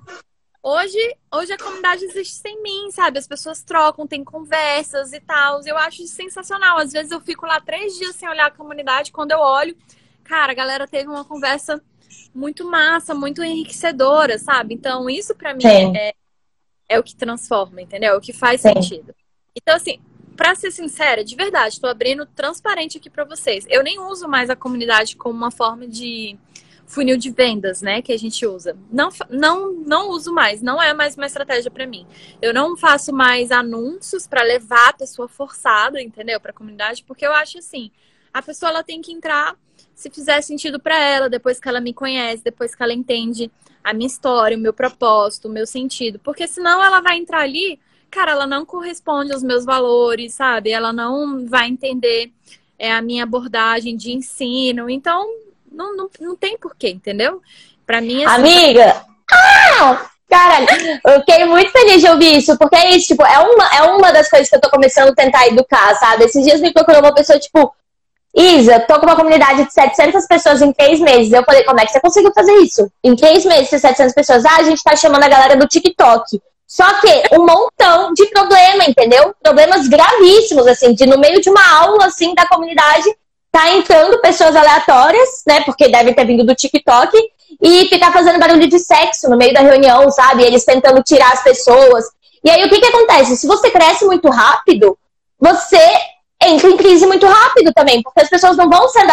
Hoje, 0.62 1.17
hoje 1.29 1.51
a 1.51 1.57
comunidade 1.57 2.05
existe 2.05 2.36
sem 2.36 2.62
mim, 2.63 2.89
sabe? 2.91 3.19
As 3.19 3.27
pessoas 3.27 3.62
trocam, 3.62 4.07
tem 4.07 4.23
conversas 4.23 5.12
e 5.12 5.19
tal. 5.19 5.59
Eu 5.65 5.77
acho 5.77 6.07
sensacional. 6.07 6.77
Às 6.77 6.93
vezes 6.93 7.12
eu 7.12 7.19
fico 7.19 7.45
lá 7.45 7.59
três 7.59 7.97
dias 7.97 8.15
sem 8.15 8.29
olhar 8.29 8.45
a 8.45 8.51
comunidade. 8.51 9.12
Quando 9.12 9.31
eu 9.31 9.39
olho, 9.39 9.75
cara, 10.23 10.53
a 10.53 10.55
galera 10.55 10.88
teve 10.88 11.09
uma 11.09 11.25
conversa 11.25 11.83
muito 12.33 12.65
massa, 12.65 13.13
muito 13.13 13.43
enriquecedora, 13.43 14.38
sabe? 14.38 14.73
Então, 14.73 15.09
isso 15.09 15.36
para 15.36 15.53
mim 15.53 15.65
é, 15.65 16.13
é, 16.87 16.99
o 16.99 17.03
que 17.03 17.15
transforma, 17.15 17.81
entendeu? 17.81 18.13
É 18.13 18.17
o 18.17 18.21
que 18.21 18.33
faz 18.33 18.61
Sim. 18.61 18.73
sentido. 18.73 19.15
Então, 19.55 19.75
assim, 19.75 19.99
pra 20.35 20.55
ser 20.55 20.71
sincera, 20.71 21.23
de 21.23 21.35
verdade, 21.35 21.79
tô 21.79 21.87
abrindo 21.87 22.25
transparente 22.25 22.97
aqui 22.97 23.09
para 23.09 23.23
vocês. 23.23 23.65
Eu 23.69 23.83
nem 23.83 23.99
uso 23.99 24.27
mais 24.27 24.49
a 24.49 24.55
comunidade 24.55 25.15
como 25.15 25.35
uma 25.35 25.51
forma 25.51 25.87
de 25.87 26.37
funil 26.85 27.17
de 27.17 27.31
vendas, 27.31 27.81
né, 27.81 28.01
que 28.01 28.11
a 28.11 28.17
gente 28.17 28.45
usa. 28.45 28.77
Não, 28.91 29.09
não, 29.29 29.73
não 29.73 30.09
uso 30.09 30.33
mais, 30.33 30.61
não 30.61 30.81
é 30.81 30.93
mais 30.93 31.15
uma 31.15 31.25
estratégia 31.25 31.71
para 31.71 31.87
mim. 31.87 32.05
Eu 32.41 32.53
não 32.53 32.77
faço 32.77 33.13
mais 33.13 33.51
anúncios 33.51 34.27
para 34.27 34.43
levar 34.43 34.89
a 34.89 34.93
pessoa 34.93 35.27
forçada, 35.27 36.01
entendeu, 36.01 36.39
para 36.39 36.51
a 36.51 36.53
comunidade, 36.53 37.03
porque 37.03 37.25
eu 37.25 37.33
acho 37.33 37.57
assim, 37.57 37.89
a 38.33 38.41
pessoa 38.41 38.69
ela 38.69 38.83
tem 38.83 39.01
que 39.01 39.11
entrar 39.11 39.55
se 39.95 40.09
fizer 40.09 40.41
sentido 40.41 40.79
para 40.79 40.97
ela, 40.99 41.29
depois 41.29 41.59
que 41.59 41.69
ela 41.69 41.79
me 41.79 41.93
conhece, 41.93 42.43
depois 42.43 42.73
que 42.73 42.81
ela 42.81 42.93
entende 42.93 43.51
a 43.83 43.93
minha 43.93 44.07
história, 44.07 44.57
o 44.57 44.59
meu 44.59 44.73
propósito, 44.73 45.47
o 45.47 45.51
meu 45.51 45.67
sentido, 45.67 46.19
porque 46.19 46.47
senão 46.47 46.83
ela 46.83 46.99
vai 47.01 47.17
entrar 47.17 47.41
ali, 47.41 47.79
cara, 48.09 48.31
ela 48.31 48.47
não 48.47 48.65
corresponde 48.65 49.31
aos 49.31 49.43
meus 49.43 49.65
valores, 49.65 50.33
sabe? 50.33 50.71
Ela 50.71 50.91
não 50.91 51.45
vai 51.47 51.67
entender 51.67 52.31
é, 52.77 52.91
a 52.91 53.01
minha 53.01 53.23
abordagem 53.23 53.95
de 53.95 54.11
ensino. 54.11 54.89
Então, 54.89 55.27
não, 55.71 55.95
não, 55.95 56.09
não 56.19 56.35
tem 56.35 56.57
porquê, 56.57 56.89
entendeu? 56.89 57.41
Pra 57.85 58.01
mim, 58.01 58.23
assim, 58.23 58.35
Amiga! 58.35 59.05
Ah! 59.31 60.09
Caralho, 60.29 60.67
eu 61.05 61.19
fiquei 61.19 61.45
muito 61.45 61.71
feliz 61.71 62.01
de 62.01 62.09
ouvir 62.09 62.37
isso, 62.37 62.57
porque 62.57 62.75
é 62.75 62.95
isso, 62.95 63.09
tipo, 63.09 63.23
é 63.23 63.37
uma, 63.37 63.75
é 63.75 63.81
uma 63.83 64.11
das 64.11 64.27
coisas 64.27 64.49
que 64.49 64.55
eu 64.55 64.61
tô 64.61 64.67
começando 64.67 65.09
a 65.09 65.15
tentar 65.15 65.45
educar, 65.45 65.93
sabe? 65.95 66.23
Esses 66.23 66.43
dias 66.43 66.59
me 66.59 66.73
procurou 66.73 67.01
uma 67.01 67.13
pessoa, 67.13 67.37
tipo, 67.37 67.71
Isa, 68.35 68.79
tô 68.79 68.99
com 68.99 69.05
uma 69.05 69.15
comunidade 69.15 69.65
de 69.65 69.73
700 69.73 70.25
pessoas 70.25 70.61
em 70.61 70.73
três 70.73 70.99
meses. 70.99 71.31
Eu 71.31 71.43
falei, 71.43 71.63
como 71.63 71.79
é 71.79 71.85
que 71.85 71.91
você 71.91 71.99
conseguiu 71.99 72.31
fazer 72.33 72.53
isso? 72.53 72.89
Em 73.03 73.15
três 73.15 73.45
meses, 73.45 73.69
700 73.69 74.13
pessoas. 74.13 74.45
Ah, 74.45 74.57
a 74.57 74.63
gente 74.63 74.83
tá 74.83 74.95
chamando 74.95 75.23
a 75.23 75.29
galera 75.29 75.55
do 75.55 75.67
TikTok. 75.67 76.41
Só 76.67 76.85
que 76.99 77.35
um 77.35 77.45
montão 77.45 78.13
de 78.13 78.25
problema, 78.27 78.85
entendeu? 78.87 79.35
Problemas 79.41 79.87
gravíssimos, 79.87 80.65
assim, 80.65 80.93
de 80.93 81.05
no 81.05 81.19
meio 81.19 81.39
de 81.39 81.49
uma 81.49 81.79
aula, 81.79 82.07
assim, 82.07 82.33
da 82.33 82.47
comunidade, 82.47 83.05
tá 83.51 83.69
entrando 83.71 84.19
pessoas 84.19 84.55
aleatórias, 84.55 85.43
né? 85.45 85.61
Porque 85.61 85.87
devem 85.87 86.13
ter 86.15 86.25
vindo 86.25 86.43
do 86.43 86.55
TikTok, 86.55 87.15
e 87.61 87.87
ficar 87.87 88.11
fazendo 88.11 88.39
barulho 88.39 88.67
de 88.67 88.79
sexo 88.79 89.29
no 89.29 89.37
meio 89.37 89.53
da 89.53 89.61
reunião, 89.61 90.09
sabe? 90.11 90.43
Eles 90.43 90.65
tentando 90.65 91.01
tirar 91.03 91.31
as 91.31 91.43
pessoas. 91.43 92.05
E 92.43 92.49
aí 92.49 92.63
o 92.63 92.69
que 92.69 92.79
que 92.79 92.87
acontece? 92.87 93.37
Se 93.37 93.47
você 93.47 93.69
cresce 93.69 94.05
muito 94.05 94.29
rápido, 94.29 94.97
você 95.39 95.79
entra 96.47 96.69
em 96.69 96.77
crise 96.77 97.06
muito 97.06 97.25
rápido 97.25 97.71
também, 97.73 98.01
porque 98.01 98.21
as 98.21 98.29
pessoas 98.29 98.58
não 98.58 98.69
vão 98.69 98.88
sendo 98.89 99.12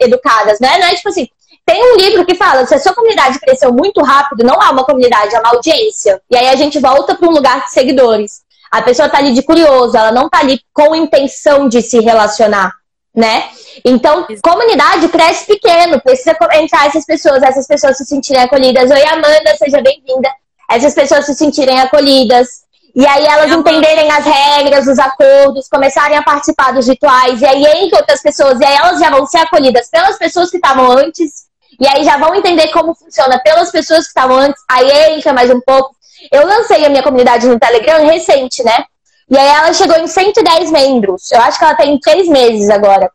educadas, 0.00 0.60
né? 0.60 0.78
Não 0.78 0.86
é 0.86 0.94
tipo 0.94 1.08
assim, 1.08 1.28
tem 1.64 1.92
um 1.92 1.96
livro 1.96 2.24
que 2.24 2.34
fala, 2.34 2.66
se 2.66 2.74
a 2.74 2.78
sua 2.78 2.94
comunidade 2.94 3.38
cresceu 3.38 3.72
muito 3.72 4.02
rápido, 4.02 4.44
não 4.44 4.60
há 4.60 4.70
uma 4.70 4.84
comunidade, 4.84 5.34
há 5.34 5.40
uma 5.40 5.50
audiência. 5.50 6.20
E 6.30 6.36
aí 6.36 6.48
a 6.48 6.56
gente 6.56 6.78
volta 6.78 7.14
para 7.14 7.28
um 7.28 7.32
lugar 7.32 7.64
de 7.64 7.70
seguidores. 7.70 8.42
A 8.70 8.82
pessoa 8.82 9.08
tá 9.08 9.18
ali 9.18 9.32
de 9.32 9.42
curioso, 9.42 9.96
ela 9.96 10.10
não 10.10 10.28
tá 10.28 10.38
ali 10.38 10.60
com 10.72 10.94
intenção 10.94 11.68
de 11.68 11.82
se 11.82 12.00
relacionar 12.00 12.72
né? 13.14 13.50
Então, 13.84 14.26
comunidade 14.42 15.08
cresce 15.08 15.46
pequeno, 15.46 16.00
precisa 16.00 16.36
entrar 16.54 16.86
essas 16.86 17.04
pessoas, 17.04 17.42
essas 17.42 17.66
pessoas 17.66 17.96
se 17.98 18.04
sentirem 18.06 18.42
acolhidas. 18.42 18.90
Oi, 18.90 19.04
Amanda, 19.04 19.56
seja 19.56 19.80
bem-vinda. 19.82 20.30
Essas 20.70 20.94
pessoas 20.94 21.26
se 21.26 21.34
sentirem 21.34 21.78
acolhidas. 21.78 22.61
E 22.94 23.06
aí 23.06 23.24
elas 23.24 23.50
entenderem 23.50 24.10
as 24.10 24.24
regras, 24.24 24.86
os 24.86 24.98
acordos, 24.98 25.68
começarem 25.68 26.16
a 26.16 26.22
participar 26.22 26.72
dos 26.72 26.86
rituais. 26.86 27.40
E 27.40 27.46
aí 27.46 27.84
entram 27.84 28.00
outras 28.00 28.20
pessoas, 28.20 28.60
e 28.60 28.64
aí 28.64 28.74
elas 28.74 29.00
já 29.00 29.10
vão 29.10 29.26
ser 29.26 29.38
acolhidas 29.38 29.88
pelas 29.90 30.18
pessoas 30.18 30.50
que 30.50 30.58
estavam 30.58 30.90
antes. 30.90 31.46
E 31.80 31.86
aí 31.86 32.04
já 32.04 32.18
vão 32.18 32.34
entender 32.34 32.68
como 32.68 32.94
funciona 32.94 33.40
pelas 33.42 33.70
pessoas 33.70 34.04
que 34.04 34.08
estavam 34.08 34.36
antes. 34.36 34.62
Aí 34.68 35.14
entra 35.14 35.32
mais 35.32 35.50
um 35.50 35.60
pouco. 35.60 35.96
Eu 36.30 36.46
lancei 36.46 36.84
a 36.84 36.88
minha 36.90 37.02
comunidade 37.02 37.46
no 37.46 37.58
Telegram 37.58 38.06
recente, 38.06 38.62
né? 38.62 38.84
E 39.30 39.38
aí 39.38 39.48
ela 39.48 39.72
chegou 39.72 39.96
em 39.96 40.06
110 40.06 40.70
membros. 40.70 41.32
Eu 41.32 41.40
acho 41.40 41.58
que 41.58 41.64
ela 41.64 41.74
tem 41.74 41.98
três 41.98 42.28
meses 42.28 42.68
agora. 42.68 43.10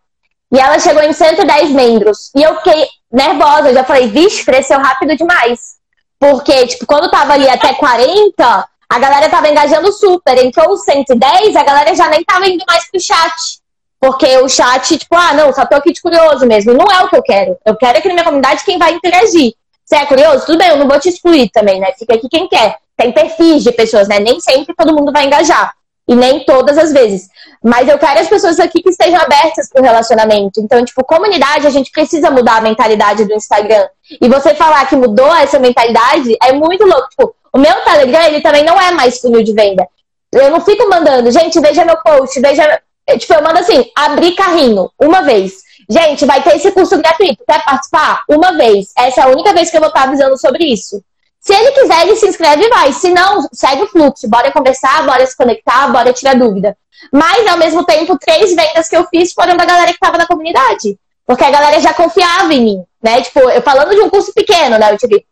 E 0.52 0.60
ela 0.60 0.80
chegou 0.80 1.04
em 1.04 1.14
110 1.14 1.70
membros. 1.70 2.32
E 2.36 2.42
eu 2.42 2.56
fiquei 2.58 2.88
nervosa. 3.12 3.70
Eu 3.70 3.76
já 3.76 3.84
falei, 3.84 4.08
vixe, 4.08 4.44
cresceu 4.44 4.80
rápido 4.80 5.16
demais. 5.16 5.78
Porque, 6.20 6.66
tipo, 6.66 6.88
quando 6.88 7.12
tava 7.12 7.34
ali 7.34 7.48
até 7.48 7.74
40, 7.76 8.68
a 8.90 9.00
galera 9.00 9.30
tava 9.30 9.50
engajando 9.50 9.92
super. 9.92 10.38
Entrou 10.38 10.72
os 10.72 10.84
110, 10.84 11.56
a 11.56 11.64
galera 11.64 11.96
já 11.96 12.10
nem 12.10 12.24
tava 12.24 12.48
indo 12.48 12.64
mais 12.68 12.90
pro 12.90 13.00
chat. 13.00 13.60
Porque 14.00 14.38
o 14.38 14.48
chat, 14.48 14.98
tipo, 14.98 15.16
ah, 15.16 15.34
não, 15.34 15.52
só 15.52 15.66
tô 15.66 15.76
aqui 15.76 15.92
de 15.92 16.02
curioso 16.02 16.46
mesmo. 16.46 16.74
Não 16.74 16.86
é 16.86 17.04
o 17.04 17.10
que 17.10 17.16
eu 17.16 17.24
quero. 17.24 17.58
Eu 17.66 17.76
quero 17.76 17.98
aqui 17.98 18.08
na 18.08 18.14
minha 18.14 18.26
comunidade 18.26 18.64
quem 18.64 18.78
vai 18.78 18.94
interagir. 18.94 19.54
Você 19.84 19.96
é 19.96 20.06
curioso? 20.06 20.46
Tudo 20.46 20.58
bem, 20.58 20.70
eu 20.70 20.78
não 20.78 20.88
vou 20.88 21.00
te 21.00 21.10
excluir 21.10 21.50
também, 21.50 21.80
né? 21.80 21.92
Fica 21.98 22.16
aqui 22.16 22.28
quem 22.30 22.48
quer. 22.48 22.78
Tem 22.96 23.12
perfis 23.12 23.64
de 23.64 23.72
pessoas, 23.72 24.08
né? 24.08 24.20
Nem 24.20 24.40
sempre 24.40 24.76
todo 24.76 24.94
mundo 24.94 25.12
vai 25.12 25.26
engajar. 25.26 25.74
E 26.08 26.16
nem 26.16 26.46
todas 26.46 26.78
as 26.78 26.94
vezes. 26.94 27.28
Mas 27.64 27.90
eu 27.90 27.98
quero 27.98 28.20
as 28.20 28.30
pessoas 28.30 28.60
aqui 28.60 28.82
que 28.82 28.90
estejam 28.90 29.20
abertas 29.20 29.70
para 29.70 29.82
o 29.82 29.86
relacionamento. 29.86 30.62
Então, 30.62 30.84
tipo, 30.86 31.04
comunidade, 31.04 31.68
a 31.68 31.70
gente 31.70 31.92
precisa 31.92 32.32
mudar 32.32 32.58
a 32.58 32.62
mentalidade 32.62 33.26
do 33.26 33.34
Instagram. 33.34 33.88
E 34.22 34.28
você 34.28 34.56
falar 34.56 34.88
que 34.88 34.96
mudou 34.96 35.36
essa 35.36 35.60
mentalidade 35.60 36.38
é 36.42 36.54
muito 36.54 36.86
louco. 36.86 37.10
Tipo, 37.10 37.36
o 37.54 37.60
meu 37.60 37.76
Telegram, 37.84 38.24
ele 38.24 38.42
também 38.42 38.64
não 38.64 38.80
é 38.80 38.92
mais 38.92 39.20
funil 39.20 39.44
de 39.44 39.54
venda. 39.54 39.88
Eu 40.32 40.52
não 40.52 40.62
fico 40.62 40.88
mandando, 40.90 41.32
gente, 41.32 41.60
veja 41.60 41.84
meu 41.84 41.98
post, 41.98 42.40
veja. 42.40 42.82
Tipo, 43.18 43.34
eu 43.34 43.42
mando 43.42 43.60
assim, 43.60 43.86
abrir 43.96 44.34
carrinho, 44.34 44.92
uma 45.00 45.22
vez. 45.22 45.68
Gente, 45.90 46.26
vai 46.26 46.44
ter 46.44 46.58
esse 46.58 46.70
curso 46.72 46.98
gratuito. 46.98 47.44
Quer 47.48 47.64
participar? 47.64 48.24
Uma 48.30 48.52
vez. 48.52 48.92
Essa 48.98 49.22
é 49.22 49.24
a 49.24 49.30
única 49.30 49.54
vez 49.54 49.70
que 49.70 49.78
eu 49.78 49.82
vou 49.82 49.90
estar 49.90 50.04
avisando 50.04 50.38
sobre 50.38 50.66
isso. 50.66 51.02
Se 51.48 51.54
ele 51.54 51.72
quiser, 51.72 52.02
ele 52.02 52.16
se 52.18 52.28
inscreve 52.28 52.66
e 52.66 52.70
vai. 52.70 52.92
Se 52.92 53.10
não, 53.10 53.48
segue 53.54 53.84
o 53.84 53.88
fluxo. 53.88 54.28
Bora 54.28 54.52
conversar, 54.52 55.06
bora 55.06 55.26
se 55.26 55.36
conectar, 55.36 55.88
bora 55.88 56.12
tirar 56.12 56.36
dúvida. 56.36 56.78
Mas, 57.10 57.48
ao 57.48 57.58
mesmo 57.58 57.86
tempo, 57.86 58.20
três 58.20 58.54
vendas 58.54 58.90
que 58.90 58.98
eu 58.98 59.08
fiz 59.08 59.32
foram 59.32 59.56
da 59.56 59.64
galera 59.64 59.88
que 59.88 59.94
estava 59.94 60.18
na 60.18 60.28
comunidade. 60.28 61.00
Porque 61.26 61.46
a 61.46 61.50
galera 61.50 61.80
já 61.80 61.94
confiava 61.94 62.54
em 62.54 62.62
mim, 62.62 62.84
né? 63.02 63.22
Tipo, 63.22 63.50
eu 63.50 63.62
falando 63.62 63.96
de 63.96 64.02
um 64.02 64.10
curso 64.10 64.34
pequeno, 64.34 64.78
né? 64.78 64.92
Eu 64.92 64.98
tive 64.98 65.26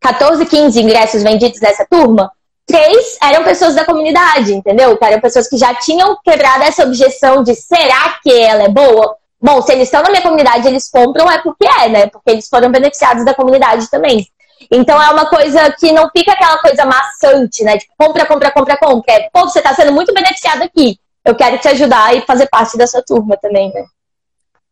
14, 0.00 0.46
15 0.46 0.80
ingressos 0.80 1.22
vendidos 1.22 1.60
nessa 1.60 1.84
turma. 1.84 2.32
Três 2.66 3.18
eram 3.22 3.44
pessoas 3.44 3.74
da 3.74 3.84
comunidade, 3.84 4.54
entendeu? 4.54 4.98
Eram 5.02 5.20
pessoas 5.20 5.46
que 5.48 5.58
já 5.58 5.74
tinham 5.74 6.16
quebrado 6.24 6.64
essa 6.64 6.82
objeção 6.82 7.42
de 7.42 7.54
será 7.54 8.18
que 8.22 8.32
ela 8.32 8.62
é 8.62 8.68
boa? 8.70 9.18
Bom, 9.38 9.60
se 9.60 9.70
eles 9.70 9.88
estão 9.88 10.02
na 10.02 10.08
minha 10.08 10.22
comunidade, 10.22 10.66
eles 10.66 10.88
compram, 10.90 11.30
é 11.30 11.42
porque 11.42 11.66
é, 11.66 11.90
né? 11.90 12.06
Porque 12.06 12.30
eles 12.30 12.48
foram 12.48 12.72
beneficiados 12.72 13.22
da 13.22 13.34
comunidade 13.34 13.90
também. 13.90 14.26
Então 14.70 15.00
é 15.00 15.10
uma 15.10 15.26
coisa 15.26 15.72
que 15.72 15.92
não 15.92 16.10
fica 16.10 16.32
aquela 16.32 16.58
coisa 16.58 16.84
maçante, 16.84 17.62
né? 17.64 17.78
Tipo, 17.78 17.92
compra, 17.96 18.26
compra, 18.26 18.50
compra, 18.50 18.76
compra. 18.76 19.12
É, 19.12 19.30
pô, 19.32 19.42
você 19.42 19.58
está 19.58 19.74
sendo 19.74 19.92
muito 19.92 20.12
beneficiado 20.12 20.62
aqui. 20.62 20.98
Eu 21.24 21.34
quero 21.34 21.58
te 21.58 21.68
ajudar 21.68 22.14
e 22.14 22.22
fazer 22.22 22.46
parte 22.48 22.76
da 22.76 22.86
sua 22.86 23.02
turma 23.02 23.36
também, 23.36 23.72
né? 23.72 23.84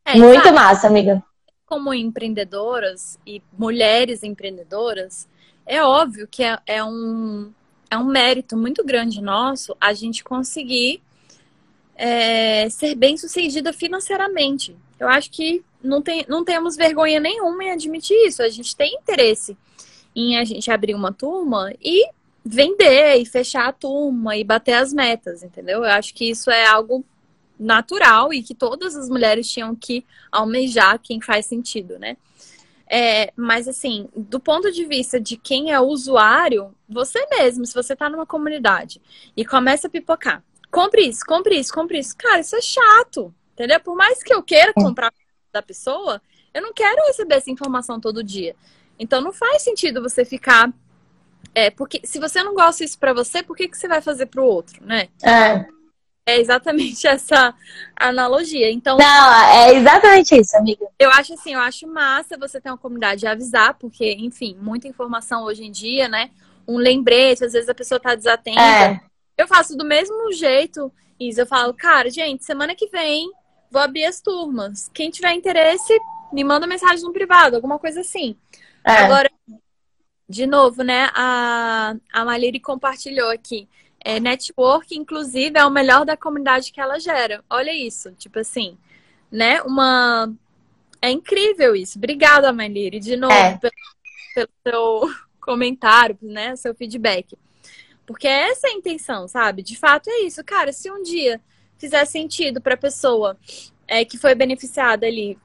É, 0.05 0.17
muito 0.17 0.45
sabe, 0.45 0.55
massa, 0.55 0.87
amiga. 0.87 1.23
Como 1.67 1.95
empreendedoras 1.95 3.19
e 3.27 3.43
mulheres 3.57 4.23
empreendedoras, 4.23 5.27
é 5.67 5.83
óbvio 5.83 6.29
que 6.31 6.43
é, 6.43 6.59
é 6.67 6.85
um, 6.85 7.53
é 7.91 7.97
um 7.97 8.05
mérito 8.05 8.57
muito 8.57 8.85
grande 8.85 9.21
nosso 9.21 9.77
a 9.81 9.93
gente 9.93 10.23
conseguir 10.23 11.03
é, 11.95 12.69
ser 12.69 12.95
bem 12.95 13.17
sucedida 13.17 13.73
financeiramente. 13.73 14.77
Eu 14.99 15.09
acho 15.09 15.31
que 15.31 15.65
não, 15.83 16.03
tem, 16.03 16.25
não 16.29 16.45
temos 16.45 16.77
vergonha 16.77 17.21
nenhuma 17.21 17.65
em 17.65 17.71
admitir 17.71 18.17
isso. 18.27 18.43
A 18.43 18.49
gente 18.49 18.77
tem 18.77 18.95
interesse 18.95 19.57
em 20.15 20.37
a 20.37 20.45
gente 20.45 20.71
abrir 20.71 20.95
uma 20.95 21.13
turma 21.13 21.73
e 21.81 22.09
vender 22.45 23.17
e 23.17 23.27
fechar 23.27 23.69
a 23.69 23.73
turma 23.73 24.37
e 24.37 24.45
bater 24.45 24.75
as 24.75 24.93
metas, 24.93 25.43
entendeu? 25.43 25.79
Eu 25.79 25.91
acho 25.91 26.13
que 26.15 26.29
isso 26.29 26.51
é 26.51 26.67
algo 26.67 27.05
natural 27.59 28.33
e 28.33 28.43
que 28.43 28.55
todas 28.55 28.97
as 28.97 29.09
mulheres 29.09 29.49
tinham 29.51 29.75
que 29.75 30.05
almejar 30.31 30.99
quem 30.99 31.21
faz 31.21 31.47
sentido, 31.47 31.99
né? 31.99 32.17
É, 32.95 33.33
mas 33.37 33.69
assim, 33.69 34.09
do 34.15 34.39
ponto 34.39 34.71
de 34.71 34.85
vista 34.85 35.19
de 35.19 35.37
quem 35.37 35.73
é 35.73 35.81
usuário, 35.81 36.75
você 36.87 37.25
mesmo, 37.31 37.65
se 37.65 37.73
você 37.73 37.97
tá 37.97 38.11
numa 38.11 38.27
comunidade 38.27 39.01
e 39.35 39.47
começa 39.47 39.87
a 39.87 39.91
pipocar, 39.91 40.45
compre 40.71 41.07
isso, 41.07 41.25
compre 41.27 41.59
isso, 41.59 41.73
compre 41.73 41.99
isso. 41.99 42.15
Cara, 42.17 42.41
isso 42.41 42.55
é 42.55 42.61
chato, 42.61 43.33
entendeu? 43.55 43.81
Por 43.81 43.97
mais 43.97 44.23
que 44.23 44.35
eu 44.35 44.43
queira 44.43 44.73
é. 44.77 44.83
comprar 44.83 45.13
da 45.53 45.63
pessoa, 45.63 46.21
eu 46.55 46.63
não 46.63 46.73
quero 46.73 47.07
receber 47.07 47.37
essa 47.37 47.51
informação 47.51 48.01
todo 48.01 48.25
dia. 48.25 48.57
Então 48.99 49.21
não 49.21 49.33
faz 49.33 49.63
sentido 49.63 50.03
você 50.03 50.25
ficar. 50.25 50.73
É, 51.55 51.71
porque 51.71 52.01
se 52.05 52.19
você 52.19 52.43
não 52.43 52.55
gosta 52.55 52.85
isso 52.85 52.99
para 52.99 53.13
você, 53.13 53.43
por 53.43 53.57
que, 53.57 53.69
que 53.69 53.77
você 53.77 53.87
vai 53.87 54.01
fazer 54.01 54.27
para 54.27 54.41
o 54.41 54.47
outro, 54.47 54.85
né? 54.85 55.09
É. 55.23 55.67
É 56.25 56.41
exatamente 56.41 57.07
essa 57.09 57.55
analogia. 57.97 58.71
Então. 58.71 58.97
Não, 58.97 59.35
é 59.45 59.75
exatamente 59.75 60.39
isso, 60.39 60.57
amiga. 60.57 60.87
Eu 60.99 61.11
acho 61.11 61.35
assim, 61.35 61.55
eu 61.55 61.61
acho 61.61 61.87
massa 61.87 62.39
você 62.39 62.61
ter 62.61 62.71
uma 62.71 62.79
comunidade 62.79 63.21
de 63.21 63.27
avisar, 63.27 63.75
porque, 63.75 64.13
enfim, 64.13 64.57
muita 64.61 64.89
informação 64.89 65.45
hoje 65.45 65.65
em 65.65 65.71
dia, 65.71 66.09
né? 66.09 66.31
Um 66.67 66.77
lembrete, 66.77 67.45
às 67.45 67.53
vezes 67.53 67.69
a 67.69 67.75
pessoa 67.75 67.99
tá 67.99 68.15
desatenta. 68.15 68.61
É. 68.61 69.01
Eu 69.37 69.49
faço 69.49 69.77
do 69.77 69.85
mesmo 69.85 70.33
jeito, 70.33 70.93
Isa. 71.19 71.43
Eu 71.43 71.47
falo, 71.47 71.75
cara, 71.75 72.09
gente, 72.09 72.45
semana 72.45 72.75
que 72.75 72.87
vem 72.87 73.29
vou 73.73 73.81
abrir 73.81 74.05
as 74.05 74.21
turmas. 74.21 74.91
Quem 74.93 75.11
tiver 75.11 75.33
interesse, 75.33 75.99
me 76.33 76.45
manda 76.45 76.67
mensagem 76.67 77.03
no 77.03 77.13
privado, 77.13 77.57
alguma 77.57 77.79
coisa 77.79 78.03
assim. 78.03 78.37
É. 78.85 78.93
Agora, 78.93 79.31
de 80.29 80.47
novo, 80.47 80.83
né? 80.83 81.11
A, 81.15 81.95
a 82.13 82.25
Maliri 82.25 82.61
compartilhou 82.61 83.31
aqui. 83.31 83.69
É, 84.05 84.21
network, 84.21 84.95
inclusive, 84.95 85.59
é 85.59 85.65
o 85.65 85.71
melhor 85.71 86.05
da 86.05 86.17
comunidade 86.17 86.73
que 86.73 86.81
ela 86.81 86.99
gera. 86.99 87.43
Olha 87.49 87.73
isso, 87.73 88.13
tipo 88.13 88.39
assim, 88.39 88.77
né? 89.31 89.63
Uma. 89.63 90.33
É 91.01 91.11
incrível 91.11 91.75
isso. 91.75 91.99
Obrigada, 91.99 92.53
Maliri, 92.53 93.01
de 93.01 93.17
novo, 93.17 93.33
é. 93.33 93.57
pelo, 93.59 93.73
pelo 94.35 94.49
seu 94.67 95.15
comentário, 95.41 96.19
né? 96.21 96.55
Seu 96.57 96.75
feedback. 96.75 97.37
Porque 98.05 98.29
essa 98.29 98.69
é 98.69 98.71
a 98.71 98.75
intenção, 98.75 99.27
sabe? 99.29 99.63
De 99.63 99.77
fato 99.77 100.11
é 100.11 100.21
isso. 100.21 100.45
Cara, 100.45 100.73
se 100.73 100.91
um 100.91 101.03
dia 101.03 101.41
fizer 101.83 102.05
sentido 102.05 102.61
para 102.61 102.75
a 102.75 102.77
pessoa 102.77 103.37
é, 103.89 104.05
que 104.05 104.17
foi 104.17 104.37
beneficiada 104.37 105.05
ali 105.05 105.37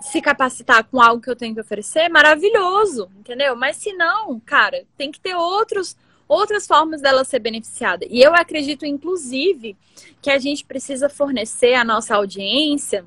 se 0.00 0.22
capacitar 0.22 0.84
com 0.84 1.00
algo 1.00 1.22
que 1.22 1.28
eu 1.28 1.36
tenho 1.36 1.54
que 1.54 1.60
oferecer, 1.60 2.08
maravilhoso, 2.08 3.10
entendeu? 3.20 3.54
Mas 3.54 3.76
se 3.76 3.92
não, 3.92 4.40
cara, 4.40 4.86
tem 4.96 5.12
que 5.12 5.20
ter 5.20 5.34
outros 5.34 5.94
outras 6.26 6.66
formas 6.66 7.02
dela 7.02 7.24
ser 7.24 7.40
beneficiada. 7.40 8.06
E 8.08 8.22
eu 8.22 8.34
acredito, 8.34 8.86
inclusive, 8.86 9.76
que 10.22 10.30
a 10.30 10.38
gente 10.38 10.64
precisa 10.64 11.10
fornecer 11.10 11.74
à 11.74 11.84
nossa 11.84 12.16
audiência 12.16 13.04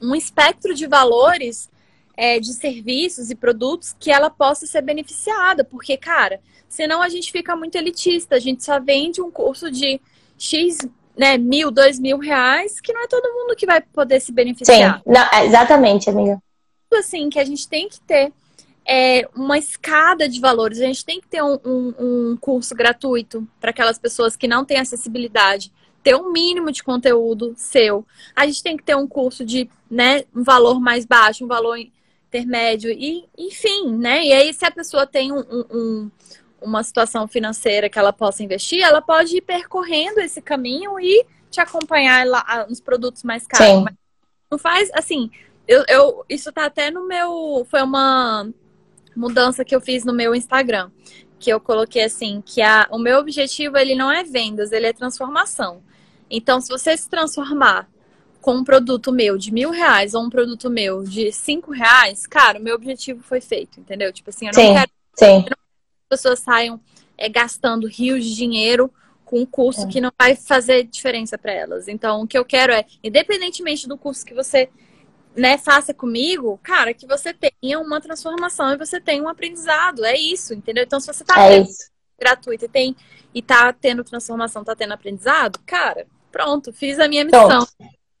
um 0.00 0.14
espectro 0.14 0.74
de 0.74 0.86
valores 0.86 1.68
é, 2.16 2.40
de 2.40 2.54
serviços 2.54 3.30
e 3.30 3.34
produtos 3.34 3.94
que 4.00 4.10
ela 4.10 4.30
possa 4.30 4.66
ser 4.66 4.80
beneficiada. 4.80 5.62
Porque, 5.62 5.94
cara, 5.98 6.40
senão 6.66 7.02
a 7.02 7.10
gente 7.10 7.30
fica 7.30 7.54
muito 7.54 7.76
elitista. 7.76 8.36
A 8.36 8.40
gente 8.40 8.64
só 8.64 8.80
vende 8.80 9.20
um 9.20 9.30
curso 9.30 9.70
de 9.70 10.00
X 10.38 10.88
né, 11.18 11.36
mil, 11.36 11.72
dois 11.72 11.98
mil 11.98 12.18
reais, 12.18 12.80
que 12.80 12.92
não 12.92 13.02
é 13.02 13.08
todo 13.08 13.34
mundo 13.34 13.56
que 13.56 13.66
vai 13.66 13.80
poder 13.80 14.20
se 14.20 14.30
beneficiar. 14.30 14.98
Sim, 14.98 15.10
não, 15.12 15.20
é, 15.32 15.44
exatamente, 15.44 16.08
amiga. 16.08 16.40
Assim, 16.94 17.28
que 17.28 17.40
a 17.40 17.44
gente 17.44 17.68
tem 17.68 17.88
que 17.88 18.00
ter 18.00 18.32
é, 18.86 19.28
uma 19.34 19.58
escada 19.58 20.28
de 20.28 20.40
valores, 20.40 20.80
a 20.80 20.86
gente 20.86 21.04
tem 21.04 21.20
que 21.20 21.26
ter 21.26 21.42
um, 21.42 21.58
um, 21.64 21.94
um 21.98 22.36
curso 22.40 22.74
gratuito 22.74 23.46
para 23.60 23.70
aquelas 23.70 23.98
pessoas 23.98 24.36
que 24.36 24.46
não 24.46 24.64
têm 24.64 24.78
acessibilidade, 24.78 25.72
ter 26.04 26.14
um 26.14 26.32
mínimo 26.32 26.70
de 26.70 26.84
conteúdo 26.84 27.52
seu. 27.56 28.06
A 28.34 28.46
gente 28.46 28.62
tem 28.62 28.76
que 28.76 28.84
ter 28.84 28.96
um 28.96 29.08
curso 29.08 29.44
de, 29.44 29.68
né, 29.90 30.22
um 30.34 30.44
valor 30.44 30.80
mais 30.80 31.04
baixo, 31.04 31.44
um 31.44 31.48
valor 31.48 31.76
intermédio, 32.28 32.90
e 32.92 33.24
enfim, 33.36 33.90
né? 33.96 34.24
E 34.24 34.32
aí, 34.32 34.54
se 34.54 34.64
a 34.64 34.70
pessoa 34.70 35.06
tem 35.06 35.32
um, 35.32 35.42
um 35.70 36.10
uma 36.60 36.82
situação 36.82 37.26
financeira 37.28 37.88
que 37.88 37.98
ela 37.98 38.12
possa 38.12 38.42
investir, 38.42 38.82
ela 38.82 39.00
pode 39.00 39.36
ir 39.36 39.40
percorrendo 39.40 40.20
esse 40.20 40.40
caminho 40.40 40.98
e 40.98 41.24
te 41.50 41.60
acompanhar 41.60 42.26
lá 42.26 42.66
nos 42.68 42.80
produtos 42.80 43.22
mais 43.22 43.46
caros. 43.46 43.92
Não 44.50 44.58
faz 44.58 44.90
assim. 44.94 45.30
Eu, 45.66 45.84
eu, 45.88 46.24
isso 46.28 46.52
tá 46.52 46.64
até 46.64 46.90
no 46.90 47.06
meu. 47.06 47.66
Foi 47.70 47.82
uma 47.82 48.48
mudança 49.14 49.64
que 49.64 49.74
eu 49.74 49.80
fiz 49.80 50.04
no 50.04 50.14
meu 50.14 50.34
Instagram. 50.34 50.90
Que 51.38 51.50
eu 51.50 51.60
coloquei 51.60 52.02
assim, 52.02 52.42
que 52.44 52.60
a, 52.60 52.88
o 52.90 52.98
meu 52.98 53.18
objetivo 53.18 53.76
ele 53.76 53.94
não 53.94 54.10
é 54.10 54.24
vendas, 54.24 54.72
ele 54.72 54.86
é 54.86 54.92
transformação. 54.92 55.82
Então, 56.30 56.60
se 56.60 56.68
você 56.68 56.96
se 56.96 57.08
transformar 57.08 57.88
com 58.40 58.54
um 58.54 58.64
produto 58.64 59.12
meu 59.12 59.36
de 59.36 59.52
mil 59.52 59.70
reais 59.70 60.14
ou 60.14 60.22
um 60.24 60.30
produto 60.30 60.70
meu 60.70 61.04
de 61.04 61.30
cinco 61.32 61.70
reais, 61.70 62.26
cara, 62.26 62.58
o 62.58 62.62
meu 62.62 62.74
objetivo 62.74 63.22
foi 63.22 63.40
feito, 63.40 63.78
entendeu? 63.78 64.12
Tipo 64.12 64.30
assim, 64.30 64.46
eu 64.46 64.52
não 64.52 64.62
sim, 64.62 64.72
quero. 64.74 64.90
Sim. 65.14 65.44
Eu 65.46 65.50
não 65.50 65.67
pessoas 66.08 66.40
saiam 66.40 66.80
é, 67.16 67.28
gastando 67.28 67.86
rios 67.86 68.24
de 68.24 68.34
dinheiro 68.34 68.92
com 69.24 69.40
um 69.40 69.46
curso 69.46 69.82
é. 69.82 69.86
que 69.86 70.00
não 70.00 70.10
vai 70.18 70.34
fazer 70.34 70.84
diferença 70.84 71.36
para 71.36 71.52
elas. 71.52 71.86
Então, 71.86 72.22
o 72.22 72.26
que 72.26 72.38
eu 72.38 72.44
quero 72.44 72.72
é, 72.72 72.84
independentemente 73.04 73.86
do 73.86 73.98
curso 73.98 74.24
que 74.24 74.34
você 74.34 74.70
né, 75.36 75.58
faça 75.58 75.92
comigo, 75.92 76.58
cara, 76.62 76.94
que 76.94 77.06
você 77.06 77.34
tenha 77.34 77.78
uma 77.78 78.00
transformação 78.00 78.72
e 78.72 78.78
você 78.78 79.00
tenha 79.00 79.22
um 79.22 79.28
aprendizado. 79.28 80.04
É 80.04 80.16
isso, 80.16 80.54
entendeu? 80.54 80.84
Então, 80.84 80.98
se 80.98 81.06
você 81.06 81.24
tá 81.24 81.50
é 81.50 81.62
gratuito 82.18 82.64
e 82.64 82.68
tem 82.68 82.96
e 83.34 83.42
tá 83.42 83.72
tendo 83.72 84.02
transformação, 84.02 84.64
tá 84.64 84.74
tendo 84.74 84.94
aprendizado, 84.94 85.60
cara, 85.64 86.06
pronto, 86.32 86.72
fiz 86.72 86.98
a 86.98 87.06
minha 87.06 87.24
missão. 87.24 87.66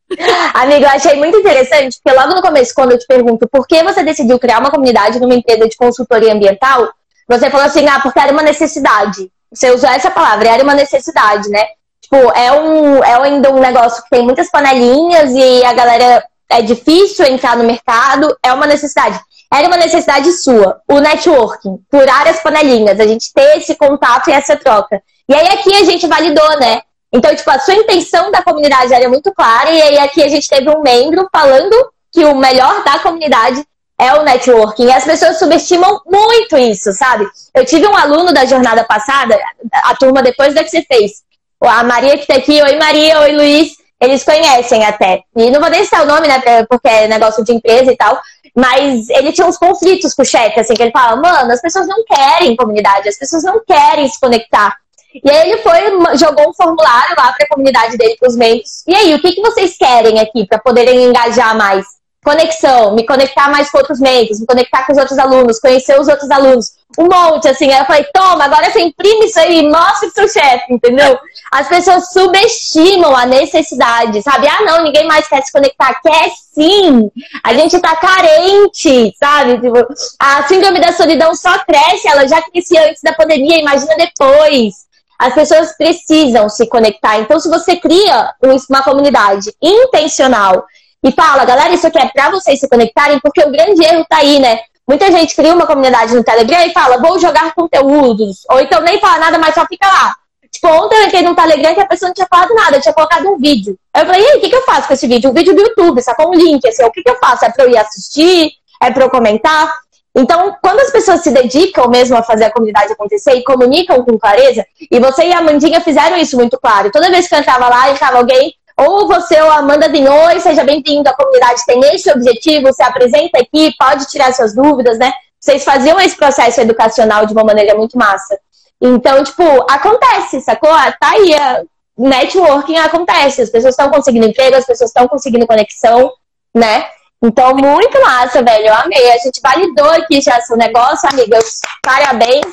Amigo, 0.54 0.84
eu 0.84 0.88
achei 0.88 1.16
muito 1.16 1.38
interessante, 1.38 1.98
porque 2.02 2.16
logo 2.16 2.34
no 2.34 2.42
começo, 2.42 2.74
quando 2.74 2.92
eu 2.92 2.98
te 2.98 3.06
pergunto 3.06 3.48
por 3.48 3.66
que 3.66 3.82
você 3.82 4.02
decidiu 4.02 4.38
criar 4.38 4.60
uma 4.60 4.70
comunidade 4.70 5.18
numa 5.18 5.34
empresa 5.34 5.68
de 5.68 5.76
consultoria 5.76 6.32
ambiental, 6.32 6.92
você 7.28 7.50
falou 7.50 7.66
assim, 7.66 7.86
ah, 7.86 8.00
porque 8.00 8.18
era 8.18 8.32
uma 8.32 8.42
necessidade. 8.42 9.30
Você 9.52 9.70
usou 9.70 9.88
essa 9.90 10.10
palavra, 10.10 10.48
era 10.48 10.62
uma 10.62 10.74
necessidade, 10.74 11.48
né? 11.48 11.64
Tipo, 12.00 12.16
é, 12.32 12.52
um, 12.52 13.04
é 13.04 13.14
ainda 13.22 13.52
um 13.52 13.60
negócio 13.60 14.02
que 14.02 14.10
tem 14.10 14.22
muitas 14.22 14.50
panelinhas 14.50 15.30
e 15.32 15.64
a 15.64 15.72
galera 15.74 16.24
é 16.48 16.62
difícil 16.62 17.26
entrar 17.26 17.56
no 17.56 17.64
mercado, 17.64 18.34
é 18.42 18.52
uma 18.52 18.66
necessidade. 18.66 19.20
Era 19.52 19.66
uma 19.66 19.76
necessidade 19.76 20.30
sua, 20.32 20.80
o 20.88 21.00
networking, 21.00 21.78
furar 21.90 22.26
as 22.26 22.42
panelinhas, 22.42 23.00
a 23.00 23.06
gente 23.06 23.32
ter 23.32 23.58
esse 23.58 23.74
contato 23.74 24.28
e 24.28 24.32
essa 24.32 24.56
troca. 24.56 25.02
E 25.28 25.34
aí 25.34 25.48
aqui 25.48 25.74
a 25.74 25.84
gente 25.84 26.06
validou, 26.06 26.58
né? 26.58 26.80
Então, 27.12 27.34
tipo, 27.34 27.50
a 27.50 27.58
sua 27.58 27.74
intenção 27.74 28.30
da 28.30 28.42
comunidade 28.42 28.92
era 28.92 29.08
muito 29.08 29.32
clara, 29.32 29.70
e 29.70 29.80
aí 29.80 29.98
aqui 29.98 30.22
a 30.22 30.28
gente 30.28 30.48
teve 30.48 30.68
um 30.68 30.82
membro 30.82 31.26
falando 31.32 31.74
que 32.12 32.24
o 32.24 32.34
melhor 32.34 32.84
da 32.84 32.98
comunidade 32.98 33.64
é 33.98 34.14
o 34.14 34.22
networking. 34.22 34.86
E 34.86 34.92
as 34.92 35.04
pessoas 35.04 35.38
subestimam 35.38 36.00
muito 36.06 36.56
isso, 36.56 36.92
sabe? 36.92 37.26
Eu 37.54 37.64
tive 37.64 37.86
um 37.86 37.96
aluno 37.96 38.32
da 38.32 38.44
jornada 38.44 38.84
passada, 38.84 39.38
a 39.72 39.94
turma 39.96 40.22
depois 40.22 40.54
da 40.54 40.62
que 40.62 40.70
você 40.70 40.82
fez. 40.82 41.22
A 41.60 41.82
Maria 41.82 42.16
que 42.16 42.26
tá 42.26 42.36
aqui, 42.36 42.62
oi 42.62 42.76
Maria, 42.76 43.18
oi 43.20 43.32
Luiz, 43.32 43.72
eles 44.00 44.22
conhecem 44.22 44.84
até. 44.84 45.22
E 45.36 45.50
não 45.50 45.60
vou 45.60 45.68
nem 45.68 45.82
citar 45.82 46.04
o 46.04 46.06
nome, 46.06 46.28
né, 46.28 46.40
porque 46.68 46.88
é 46.88 47.08
negócio 47.08 47.44
de 47.44 47.52
empresa 47.52 47.90
e 47.90 47.96
tal. 47.96 48.20
Mas 48.54 49.08
ele 49.10 49.32
tinha 49.32 49.46
uns 49.46 49.58
conflitos 49.58 50.14
com 50.14 50.22
o 50.22 50.24
chefe, 50.24 50.60
assim, 50.60 50.74
que 50.74 50.82
ele 50.82 50.92
fala, 50.92 51.16
mano, 51.16 51.52
as 51.52 51.60
pessoas 51.60 51.86
não 51.86 52.04
querem 52.04 52.56
comunidade, 52.56 53.08
as 53.08 53.18
pessoas 53.18 53.42
não 53.42 53.60
querem 53.64 54.08
se 54.08 54.18
conectar. 54.20 54.76
E 55.24 55.30
aí 55.30 55.50
ele 55.50 55.62
foi, 55.62 55.80
jogou 56.16 56.50
um 56.50 56.54
formulário 56.54 57.16
lá 57.16 57.32
para 57.32 57.44
a 57.44 57.48
comunidade 57.48 57.96
dele, 57.96 58.16
para 58.18 58.28
os 58.28 58.36
membros. 58.36 58.84
E 58.86 58.94
aí, 58.94 59.14
o 59.14 59.20
que, 59.20 59.32
que 59.32 59.40
vocês 59.40 59.76
querem 59.76 60.20
aqui 60.20 60.46
para 60.46 60.58
poderem 60.58 61.04
engajar 61.04 61.56
mais? 61.56 61.97
Conexão, 62.24 62.94
me 62.94 63.06
conectar 63.06 63.48
mais 63.48 63.70
com 63.70 63.78
outros 63.78 64.00
membros, 64.00 64.40
me 64.40 64.46
conectar 64.46 64.84
com 64.84 64.92
os 64.92 64.98
outros 64.98 65.18
alunos, 65.18 65.60
conhecer 65.60 65.98
os 65.98 66.08
outros 66.08 66.30
alunos. 66.30 66.72
Um 66.98 67.04
monte, 67.04 67.48
assim. 67.48 67.70
Aí 67.72 67.78
eu 67.78 67.84
falei, 67.84 68.04
toma, 68.12 68.44
agora 68.44 68.70
você 68.70 68.80
imprime 68.80 69.26
isso 69.26 69.38
aí 69.38 69.68
mostra 69.68 70.10
pro 70.10 70.28
seu 70.28 70.42
chefe, 70.42 70.72
entendeu? 70.72 71.16
As 71.52 71.68
pessoas 71.68 72.10
subestimam 72.12 73.14
a 73.14 73.24
necessidade, 73.24 74.20
sabe? 74.22 74.48
Ah, 74.48 74.62
não, 74.64 74.82
ninguém 74.82 75.06
mais 75.06 75.28
quer 75.28 75.42
se 75.42 75.52
conectar. 75.52 76.00
Quer 76.02 76.30
sim! 76.52 77.10
A 77.44 77.54
gente 77.54 77.78
tá 77.78 77.94
carente, 77.96 79.14
sabe? 79.16 79.60
Tipo, 79.60 79.86
a 80.18 80.42
síndrome 80.48 80.80
da 80.80 80.92
solidão 80.92 81.34
só 81.36 81.56
cresce, 81.60 82.08
ela 82.08 82.26
já 82.26 82.42
crescia 82.42 82.88
antes 82.88 83.02
da 83.02 83.12
pandemia, 83.12 83.60
imagina 83.60 83.94
depois. 83.96 84.88
As 85.18 85.34
pessoas 85.34 85.76
precisam 85.76 86.48
se 86.48 86.66
conectar. 86.68 87.18
Então, 87.18 87.38
se 87.38 87.48
você 87.48 87.76
cria 87.76 88.32
uma 88.68 88.82
comunidade 88.82 89.52
intencional 89.60 90.64
e 91.04 91.12
fala, 91.12 91.44
galera, 91.44 91.72
isso 91.72 91.86
aqui 91.86 91.98
é 91.98 92.08
para 92.08 92.30
vocês 92.30 92.58
se 92.58 92.68
conectarem, 92.68 93.20
porque 93.20 93.40
o 93.42 93.50
grande 93.50 93.82
erro 93.84 94.04
tá 94.08 94.18
aí, 94.18 94.38
né? 94.38 94.60
Muita 94.86 95.10
gente 95.12 95.36
cria 95.36 95.54
uma 95.54 95.66
comunidade 95.66 96.14
no 96.14 96.24
Telegram 96.24 96.64
e 96.64 96.72
fala, 96.72 96.98
vou 96.98 97.18
jogar 97.18 97.54
conteúdos. 97.54 98.38
Ou 98.50 98.60
então 98.60 98.80
nem 98.80 98.98
fala 98.98 99.18
nada, 99.18 99.38
mas 99.38 99.54
só 99.54 99.64
fica 99.66 99.86
lá. 99.86 100.16
Tipo, 100.50 100.68
ontem 100.68 100.96
eu 100.96 101.04
entrei 101.04 101.22
no 101.22 101.36
Telegram 101.36 101.74
que 101.74 101.80
a 101.80 101.86
pessoa 101.86 102.08
não 102.08 102.14
tinha 102.14 102.26
falado 102.28 102.54
nada, 102.54 102.80
tinha 102.80 102.94
colocado 102.94 103.28
um 103.28 103.36
vídeo. 103.36 103.78
Aí 103.92 104.02
eu 104.02 104.06
falei, 104.06 104.22
e 104.22 104.26
aí, 104.26 104.38
o 104.38 104.40
que, 104.40 104.48
que 104.48 104.56
eu 104.56 104.62
faço 104.62 104.88
com 104.88 104.94
esse 104.94 105.06
vídeo? 105.06 105.30
Um 105.30 105.34
vídeo 105.34 105.54
do 105.54 105.60
YouTube, 105.60 106.00
sacou 106.02 106.30
um 106.30 106.34
link, 106.34 106.66
assim, 106.66 106.82
o 106.84 106.90
que, 106.90 107.02
que 107.02 107.10
eu 107.10 107.18
faço? 107.18 107.44
É 107.44 107.50
pra 107.50 107.64
eu 107.64 107.70
ir 107.70 107.76
assistir? 107.76 108.50
É 108.82 108.90
pra 108.90 109.04
eu 109.04 109.10
comentar? 109.10 109.72
Então, 110.16 110.56
quando 110.60 110.80
as 110.80 110.90
pessoas 110.90 111.20
se 111.20 111.30
dedicam 111.30 111.88
mesmo 111.88 112.16
a 112.16 112.22
fazer 112.22 112.46
a 112.46 112.50
comunidade 112.50 112.92
acontecer 112.92 113.34
e 113.34 113.44
comunicam 113.44 114.02
com 114.02 114.18
clareza, 114.18 114.66
e 114.90 114.98
você 114.98 115.26
e 115.28 115.32
a 115.32 115.38
Amandinha 115.38 115.80
fizeram 115.80 116.16
isso 116.16 116.36
muito 116.36 116.58
claro. 116.58 116.90
Toda 116.90 117.10
vez 117.10 117.28
que 117.28 117.34
eu 117.34 117.38
entrava 117.38 117.68
lá, 117.68 117.90
entrava 117.90 118.16
alguém, 118.16 118.54
ou 118.78 119.08
você 119.08 119.40
ou 119.42 119.50
a 119.50 119.56
Amanda 119.56 119.88
vinha, 119.88 120.12
oi, 120.12 120.38
seja 120.40 120.62
bem-vindo, 120.62 121.08
a 121.08 121.14
comunidade 121.14 121.66
tem 121.66 121.80
esse 121.94 122.10
objetivo, 122.10 122.72
se 122.72 122.82
apresenta 122.82 123.40
aqui, 123.40 123.74
pode 123.76 124.06
tirar 124.06 124.32
suas 124.32 124.54
dúvidas, 124.54 124.98
né? 124.98 125.12
Vocês 125.40 125.64
faziam 125.64 126.00
esse 126.00 126.16
processo 126.16 126.60
educacional 126.60 127.26
de 127.26 127.32
uma 127.32 127.42
maneira 127.42 127.74
muito 127.74 127.98
massa. 127.98 128.38
Então, 128.80 129.24
tipo, 129.24 129.42
acontece, 129.68 130.40
sacou? 130.40 130.70
Ah, 130.70 130.92
tá 130.92 131.10
aí, 131.10 131.34
a 131.34 131.64
networking 131.98 132.76
acontece, 132.76 133.42
as 133.42 133.50
pessoas 133.50 133.72
estão 133.72 133.90
conseguindo 133.90 134.26
emprego, 134.26 134.54
as 134.54 134.66
pessoas 134.66 134.90
estão 134.90 135.08
conseguindo 135.08 135.46
conexão, 135.46 136.12
né? 136.54 136.86
Então, 137.20 137.56
muito 137.56 138.00
massa, 138.00 138.44
velho. 138.44 138.66
Eu 138.66 138.74
amei. 138.74 139.10
A 139.10 139.18
gente 139.18 139.40
validou 139.42 139.90
aqui 139.90 140.20
já 140.20 140.40
seu 140.40 140.56
negócio, 140.56 141.08
amiga. 141.10 141.36
Parabéns. 141.82 142.46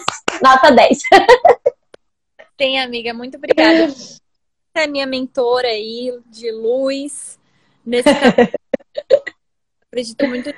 Nota 0.44 0.72
10. 0.72 1.04
Tem, 2.58 2.82
amiga. 2.82 3.14
Muito 3.14 3.38
obrigada. 3.38 3.94
É 4.76 4.88
minha 4.88 5.08
mentora 5.08 5.70
aí, 5.70 6.20
de 6.28 6.52
luz. 6.52 7.40
Nesse 7.86 8.10
Acredito 9.88 10.28
muito. 10.28 10.54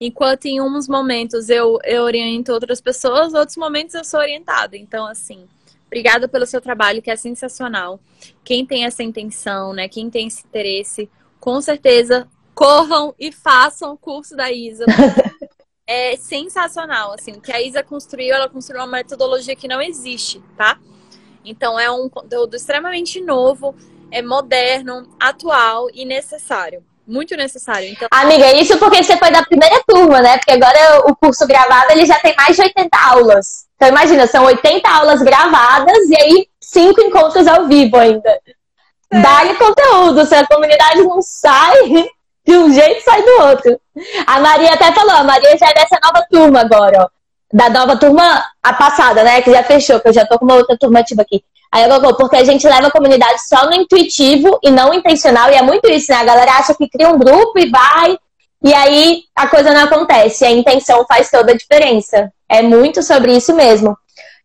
Enquanto 0.00 0.46
em 0.46 0.60
uns 0.60 0.88
momentos 0.88 1.50
eu, 1.50 1.78
eu 1.84 2.04
oriento 2.04 2.52
outras 2.52 2.80
pessoas, 2.80 3.34
outros 3.34 3.56
momentos 3.56 3.96
eu 3.96 4.04
sou 4.04 4.20
orientada. 4.20 4.76
Então, 4.76 5.04
assim, 5.06 5.48
obrigada 5.88 6.28
pelo 6.28 6.46
seu 6.46 6.60
trabalho, 6.60 7.02
que 7.02 7.10
é 7.10 7.16
sensacional. 7.16 7.98
Quem 8.44 8.64
tem 8.64 8.84
essa 8.84 9.02
intenção, 9.02 9.72
né? 9.72 9.88
Quem 9.88 10.08
tem 10.08 10.28
esse 10.28 10.46
interesse, 10.46 11.10
com 11.40 11.60
certeza 11.60 12.28
corram 12.54 13.12
e 13.18 13.32
façam 13.32 13.92
o 13.92 13.98
curso 13.98 14.36
da 14.36 14.52
Isa. 14.52 14.84
é 15.84 16.16
sensacional, 16.16 17.12
assim, 17.12 17.32
o 17.32 17.40
que 17.40 17.50
a 17.50 17.60
Isa 17.60 17.82
construiu, 17.82 18.32
ela 18.32 18.48
construiu 18.48 18.80
uma 18.80 18.98
metodologia 18.98 19.56
que 19.56 19.66
não 19.66 19.82
existe, 19.82 20.40
tá? 20.56 20.78
Então 21.44 21.78
é 21.78 21.90
um 21.90 22.08
conteúdo 22.08 22.56
extremamente 22.56 23.20
novo, 23.20 23.74
é 24.10 24.22
moderno, 24.22 25.08
atual 25.18 25.88
e 25.92 26.04
necessário. 26.04 26.84
Muito 27.06 27.36
necessário. 27.36 27.88
Então... 27.88 28.08
Amiga, 28.10 28.56
isso 28.56 28.78
porque 28.78 29.02
você 29.02 29.16
foi 29.16 29.30
da 29.32 29.42
primeira 29.42 29.82
turma, 29.86 30.20
né? 30.20 30.38
Porque 30.38 30.52
agora 30.52 31.00
o 31.06 31.16
curso 31.16 31.46
gravado 31.46 31.90
ele 31.90 32.06
já 32.06 32.18
tem 32.20 32.34
mais 32.36 32.54
de 32.54 32.62
80 32.62 32.88
aulas. 32.96 33.66
Então 33.74 33.88
imagina, 33.88 34.26
são 34.26 34.44
80 34.44 34.88
aulas 34.88 35.22
gravadas 35.22 36.08
e 36.08 36.16
aí 36.16 36.46
cinco 36.60 37.00
encontros 37.00 37.46
ao 37.46 37.66
vivo 37.66 37.96
ainda. 37.96 38.30
É. 39.12 39.20
Dá-lhe 39.20 39.54
conteúdo, 39.54 40.24
se 40.24 40.34
a 40.34 40.46
comunidade 40.46 41.02
não 41.02 41.20
sai, 41.20 42.08
de 42.46 42.56
um 42.56 42.72
jeito 42.72 43.02
sai 43.02 43.22
do 43.22 43.42
outro. 43.42 43.80
A 44.26 44.38
Maria 44.38 44.74
até 44.74 44.92
falou, 44.92 45.16
a 45.16 45.24
Maria 45.24 45.56
já 45.58 45.68
é 45.68 45.74
dessa 45.74 45.98
nova 46.04 46.24
turma 46.30 46.60
agora, 46.60 47.04
ó. 47.04 47.19
Da 47.52 47.68
nova 47.68 47.96
turma, 47.96 48.44
a 48.62 48.72
passada, 48.72 49.24
né? 49.24 49.42
Que 49.42 49.50
já 49.50 49.62
fechou, 49.62 49.98
que 50.00 50.08
eu 50.08 50.12
já 50.12 50.24
tô 50.24 50.38
com 50.38 50.44
uma 50.44 50.54
outra 50.54 50.76
turma 50.78 51.00
ativa 51.00 51.22
aqui. 51.22 51.42
Aí 51.72 51.82
ela 51.82 52.00
falou, 52.00 52.16
porque 52.16 52.36
a 52.36 52.44
gente 52.44 52.66
leva 52.66 52.88
a 52.88 52.90
comunidade 52.90 53.46
só 53.48 53.66
no 53.66 53.74
intuitivo 53.74 54.58
e 54.62 54.70
não 54.70 54.92
intencional. 54.92 55.50
E 55.50 55.54
é 55.54 55.62
muito 55.62 55.88
isso, 55.88 56.10
né? 56.12 56.18
A 56.18 56.24
galera 56.24 56.52
acha 56.52 56.74
que 56.74 56.88
cria 56.88 57.08
um 57.08 57.18
grupo 57.18 57.58
e 57.58 57.70
vai. 57.70 58.16
E 58.62 58.74
aí 58.74 59.22
a 59.34 59.46
coisa 59.46 59.72
não 59.72 59.84
acontece. 59.84 60.44
A 60.44 60.50
intenção 60.50 61.04
faz 61.08 61.30
toda 61.30 61.52
a 61.52 61.56
diferença. 61.56 62.32
É 62.48 62.60
muito 62.62 63.02
sobre 63.02 63.36
isso 63.36 63.54
mesmo. 63.54 63.96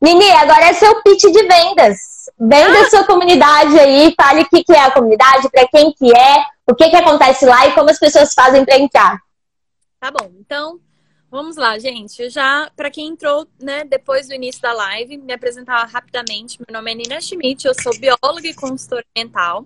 Nini, 0.01 0.29
agora 0.31 0.65
é 0.65 0.73
seu 0.73 1.01
pitch 1.01 1.23
de 1.23 1.43
vendas. 1.43 1.97
Venda 2.39 2.81
ah. 2.81 2.89
sua 2.89 3.03
comunidade 3.03 3.79
aí, 3.79 4.13
fale 4.19 4.41
o 4.41 4.49
que 4.49 4.63
é 4.73 4.79
a 4.79 4.91
comunidade, 4.91 5.49
para 5.49 5.67
quem 5.67 5.91
que 5.93 6.11
é, 6.15 6.43
o 6.67 6.75
que, 6.75 6.89
que 6.89 6.95
acontece 6.95 7.45
lá 7.45 7.67
e 7.67 7.71
como 7.73 7.89
as 7.89 7.99
pessoas 7.99 8.33
fazem 8.33 8.65
para 8.65 8.77
entrar. 8.77 9.17
Tá 9.99 10.11
bom, 10.11 10.29
então 10.39 10.79
vamos 11.35 11.57
lá, 11.57 11.77
gente. 11.77 12.21
Eu 12.21 12.29
já, 12.29 12.71
para 12.77 12.89
quem 12.89 13.09
entrou 13.09 13.45
né, 13.59 13.83
depois 13.83 14.27
do 14.27 14.33
início 14.33 14.61
da 14.61 14.71
live, 14.71 15.17
me 15.17 15.33
apresentar 15.33 15.83
rapidamente. 15.83 16.57
Meu 16.65 16.73
nome 16.73 16.93
é 16.93 16.95
Nina 16.95 17.19
Schmidt, 17.19 17.67
eu 17.67 17.73
sou 17.73 17.91
bióloga 17.99 18.47
e 18.47 18.53
consultora 18.53 19.03
ambiental. 19.11 19.65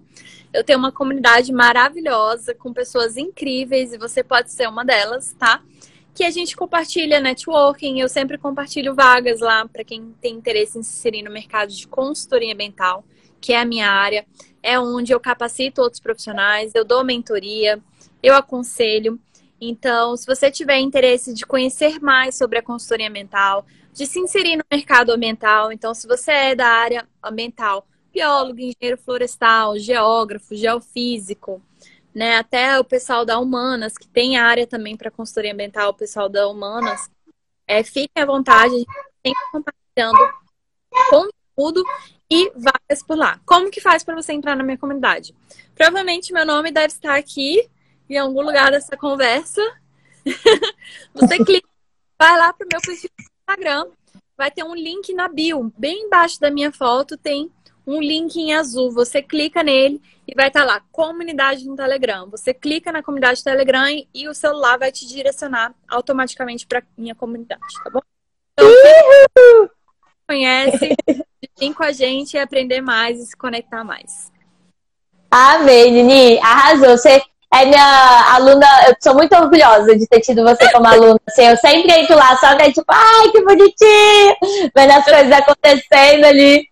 Eu 0.52 0.64
tenho 0.64 0.80
uma 0.80 0.92
comunidade 0.92 1.54
maravilhosa 1.54 2.56
com 2.56 2.74
pessoas 2.74 3.18
incríveis 3.18 3.94
e 3.94 4.00
você 4.00 4.24
pode 4.24 4.52
ser 4.52 4.68
uma 4.68 4.84
delas, 4.84 5.36
tá? 5.38 5.62
Que 6.16 6.24
a 6.24 6.32
gente 6.32 6.58
compartilha 6.58 7.20
networking, 7.20 8.00
eu 8.00 8.10
sempre 8.10 8.40
compartilho 8.40 8.96
vagas 8.96 9.40
lá 9.40 9.68
para 9.68 9.84
quem 9.84 10.12
tem 10.20 10.34
interesse 10.34 10.80
em 10.80 10.82
se 10.82 10.98
inserir 10.98 11.22
no 11.22 11.30
mercado 11.30 11.72
de 11.72 11.88
consultoria 11.88 12.52
ambiental, 12.52 13.06
que 13.40 13.54
é 13.54 13.60
a 13.62 13.66
minha 13.66 13.92
área 13.92 14.26
é 14.62 14.80
onde 14.80 15.14
eu 15.14 15.20
capacito 15.20 15.82
outros 15.82 16.02
profissionais, 16.02 16.74
eu 16.76 16.84
dou 16.84 17.04
mentoria, 17.04 17.80
eu 18.22 18.36
aconselho. 18.36 19.20
Então, 19.62 20.16
se 20.16 20.26
você 20.26 20.50
tiver 20.50 20.80
interesse 20.80 21.34
de 21.34 21.46
conhecer 21.46 22.00
mais 22.00 22.38
sobre 22.38 22.60
a 22.60 22.64
consultoria 22.64 23.10
ambiental, 23.10 23.66
de 23.92 24.06
se 24.06 24.20
inserir 24.20 24.56
no 24.56 24.64
mercado 24.72 25.12
ambiental, 25.12 25.72
então, 25.72 25.94
se 25.94 26.08
você 26.08 26.32
é 26.32 26.56
da 26.56 26.68
área 26.68 27.08
ambiental, 27.24 27.86
biólogo, 28.14 28.60
engenheiro 28.60 28.98
florestal, 28.98 29.78
geógrafo, 29.78 30.56
geofísico, 30.56 31.62
né, 32.14 32.38
até 32.38 32.80
o 32.80 32.84
pessoal 32.84 33.26
da 33.26 33.38
Humanas, 33.38 33.98
que 33.98 34.08
tem 34.08 34.38
área 34.38 34.66
também 34.66 34.96
para 34.96 35.12
consultoria 35.12 35.54
ambiental, 35.54 35.92
o 35.92 35.94
pessoal 35.94 36.30
da 36.30 36.48
Humanas, 36.48 37.10
é, 37.68 37.84
fiquem 37.84 38.24
à 38.24 38.26
vontade, 38.26 38.74
a 38.74 38.78
gente 38.78 38.92
sempre 39.26 39.44
compartilhando 39.52 40.34
conteúdo 41.10 41.84
e 42.32 42.52
vagas 42.56 43.04
por 43.06 43.18
lá. 43.18 43.40
Como 43.46 43.70
que 43.70 43.82
faz 43.82 44.04
para 44.04 44.16
você 44.16 44.34
entrar 44.34 44.56
na 44.56 44.64
minha 44.64 44.78
comunidade? 44.78 45.36
Provavelmente 45.76 46.34
meu 46.34 46.46
nome 46.46 46.72
deve 46.72 46.88
estar 46.88 47.16
aqui 47.16 47.70
em 48.10 48.18
algum 48.18 48.42
lugar 48.42 48.72
dessa 48.72 48.98
conversa. 48.98 49.62
você 51.14 51.38
clica, 51.44 51.68
vai 52.18 52.38
lá 52.38 52.52
pro 52.52 52.68
meu 52.72 52.82
perfil 52.82 53.10
do 53.18 53.24
Instagram, 53.24 53.88
vai 54.38 54.52
ter 54.52 54.64
um 54.64 54.76
link 54.76 55.14
na 55.14 55.28
bio, 55.28 55.72
bem 55.78 56.06
embaixo 56.06 56.40
da 56.40 56.50
minha 56.50 56.72
foto 56.72 57.18
tem 57.18 57.52
um 57.90 58.00
link 58.00 58.38
em 58.38 58.54
azul. 58.54 58.92
Você 58.92 59.22
clica 59.22 59.64
nele 59.64 60.02
e 60.28 60.36
vai 60.36 60.48
estar 60.48 60.64
lá, 60.64 60.82
comunidade 60.92 61.66
no 61.68 61.76
Telegram. 61.76 62.30
Você 62.30 62.54
clica 62.54 62.92
na 62.92 63.02
comunidade 63.02 63.42
do 63.42 63.44
Telegram 63.44 63.88
e 64.14 64.28
o 64.28 64.34
celular 64.34 64.78
vai 64.78 64.92
te 64.92 65.08
direcionar 65.08 65.74
automaticamente 65.88 66.68
para 66.68 66.84
minha 66.96 67.16
comunidade, 67.16 67.62
tá 67.84 67.90
bom? 67.90 68.02
Então, 68.54 69.70
conhece, 70.28 70.96
vir 71.58 71.74
com 71.74 71.84
a 71.84 71.92
gente 71.92 72.36
e 72.36 72.40
aprender 72.40 72.82
mais 72.82 73.20
e 73.20 73.26
se 73.26 73.36
conectar 73.36 73.84
mais. 73.84 74.32
Amei, 75.32 75.90
Nini. 75.90 76.40
Arrasou. 76.40 76.98
Você 76.98 77.24
é 77.52 77.66
minha 77.66 78.36
aluna, 78.36 78.68
eu 78.88 78.96
sou 79.02 79.16
muito 79.16 79.36
orgulhosa 79.36 79.96
de 79.96 80.08
ter 80.08 80.20
tido 80.22 80.44
você 80.44 80.72
como 80.72 80.88
aluna. 80.88 81.20
Assim, 81.28 81.46
eu 81.46 81.58
sempre 81.58 81.92
entro 81.92 82.16
lá 82.16 82.38
só 82.38 82.56
que 82.56 82.64
é 82.64 82.72
tipo, 82.72 82.86
ai, 82.88 83.30
que 83.32 83.44
bonitinho! 83.44 84.72
Vendo 84.76 84.92
as 84.92 85.04
coisas 85.04 85.32
acontecendo 85.32 86.26
ali. 86.26 86.68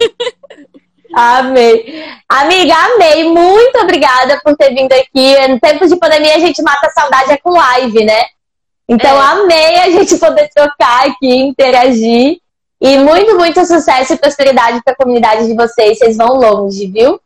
Amei. 1.12 2.04
Amiga, 2.28 2.74
amei. 2.74 3.24
Muito 3.24 3.78
obrigada 3.80 4.40
por 4.44 4.56
ter 4.56 4.72
vindo 4.72 4.92
aqui. 4.92 5.48
No 5.48 5.58
tempo 5.58 5.86
de 5.86 5.96
pandemia, 5.96 6.36
a 6.36 6.38
gente 6.38 6.62
mata 6.62 6.86
a 6.86 6.90
saudade 6.90 7.32
é 7.32 7.36
com 7.36 7.50
live, 7.50 8.04
né? 8.04 8.24
Então, 8.88 9.20
é. 9.20 9.26
amei 9.26 9.76
a 9.78 9.90
gente 9.90 10.16
poder 10.18 10.48
trocar 10.54 11.08
aqui, 11.08 11.34
interagir. 11.34 12.38
E 12.80 12.96
muito, 12.98 13.36
muito 13.36 13.64
sucesso 13.66 14.14
e 14.14 14.18
prosperidade 14.18 14.80
para 14.84 14.94
a 14.94 14.96
comunidade 14.96 15.46
de 15.46 15.54
vocês. 15.54 15.98
Vocês 15.98 16.16
vão 16.16 16.34
longe, 16.34 16.86
viu? 16.86 17.20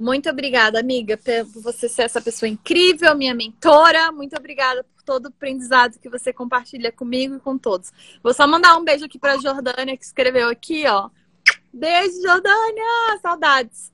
Muito 0.00 0.30
obrigada, 0.30 0.80
amiga, 0.80 1.18
por 1.18 1.60
você 1.62 1.86
ser 1.86 2.04
essa 2.04 2.22
pessoa 2.22 2.48
incrível, 2.48 3.14
minha 3.14 3.34
mentora. 3.34 4.10
Muito 4.10 4.34
obrigada 4.34 4.82
por 4.82 5.02
todo 5.02 5.26
o 5.26 5.28
aprendizado 5.28 5.98
que 5.98 6.08
você 6.08 6.32
compartilha 6.32 6.90
comigo 6.90 7.36
e 7.36 7.40
com 7.40 7.58
todos. 7.58 7.92
Vou 8.22 8.32
só 8.32 8.46
mandar 8.46 8.78
um 8.78 8.82
beijo 8.82 9.04
aqui 9.04 9.18
para 9.18 9.36
Jordânia, 9.36 9.98
que 9.98 10.04
escreveu 10.04 10.48
aqui, 10.48 10.86
ó. 10.86 11.10
Beijo, 11.70 12.22
Jordânia! 12.22 13.18
Saudades. 13.20 13.92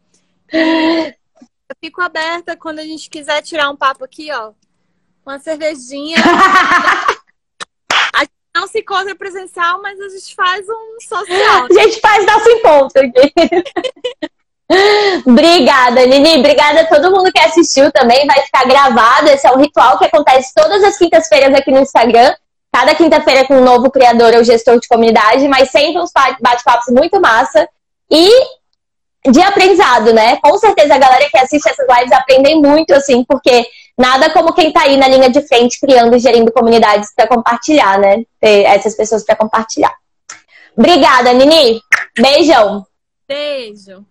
Eu 0.53 1.77
fico 1.81 2.01
aberta 2.01 2.57
quando 2.57 2.79
a 2.79 2.85
gente 2.85 3.11
quiser 3.11 3.43
tirar 3.43 3.69
um 3.69 3.77
papo 3.77 4.05
aqui, 4.05 4.31
ó. 4.31 4.53
Uma 5.27 5.41
cervejinha. 5.41 6.19
a 8.15 8.21
gente 8.21 8.33
não 8.55 8.69
se 8.69 8.79
encontra 8.79 9.17
presencial, 9.17 9.83
mas 9.83 10.01
a 10.01 10.09
gente 10.09 10.33
faz 10.37 10.65
um 10.69 11.01
social. 11.01 11.67
A 11.69 11.83
gente 11.83 12.01
faz 12.01 12.25
nosso 12.25 12.49
encontro 12.49 13.03
aqui. 13.03 13.33
Obrigada, 15.25 16.05
Nini. 16.07 16.39
Obrigada 16.39 16.81
a 16.81 16.87
todo 16.87 17.11
mundo 17.11 17.31
que 17.33 17.41
assistiu 17.41 17.91
também. 17.93 18.27
Vai 18.27 18.41
ficar 18.43 18.65
gravado. 18.67 19.29
Esse 19.29 19.47
é 19.47 19.53
um 19.53 19.61
ritual 19.61 19.99
que 19.99 20.05
acontece 20.05 20.53
todas 20.55 20.83
as 20.83 20.99
quintas-feiras 20.99 21.55
aqui 21.55 21.71
no 21.71 21.81
Instagram. 21.81 22.35
Cada 22.73 22.95
quinta-feira 22.95 23.47
com 23.47 23.55
um 23.55 23.65
novo 23.65 23.91
criador 23.91 24.35
ou 24.35 24.45
gestor 24.45 24.79
de 24.79 24.89
comunidade, 24.89 25.49
mas 25.49 25.71
sempre 25.71 26.01
uns 26.01 26.11
bate-papos 26.41 26.93
muito 26.93 27.21
massa. 27.21 27.69
E 28.11 28.29
de 29.31 29.41
aprendizado, 29.41 30.13
né? 30.13 30.37
Com 30.37 30.57
certeza 30.59 30.95
a 30.95 30.99
galera 30.99 31.29
que 31.31 31.39
assiste 31.39 31.69
essas 31.69 31.87
lives 31.89 32.13
aprendem 32.13 32.61
muito, 32.61 32.93
assim, 32.95 33.25
porque 33.25 33.67
nada 33.97 34.31
como 34.31 34.53
quem 34.53 34.73
tá 34.73 34.83
aí 34.83 34.97
na 34.97 35.09
linha 35.09 35.31
de 35.31 35.41
frente 35.47 35.81
criando 35.81 36.15
e 36.17 36.21
gerindo 36.21 36.53
comunidades 36.53 37.13
para 37.15 37.27
compartilhar, 37.27 37.99
né? 37.99 38.23
Ter 38.41 38.65
essas 38.65 38.95
pessoas 38.95 39.25
para 39.25 39.37
compartilhar. 39.37 39.95
Obrigada, 40.77 41.33
Nini. 41.33 41.81
Beijão. 42.19 42.87
Beijo. 43.27 44.05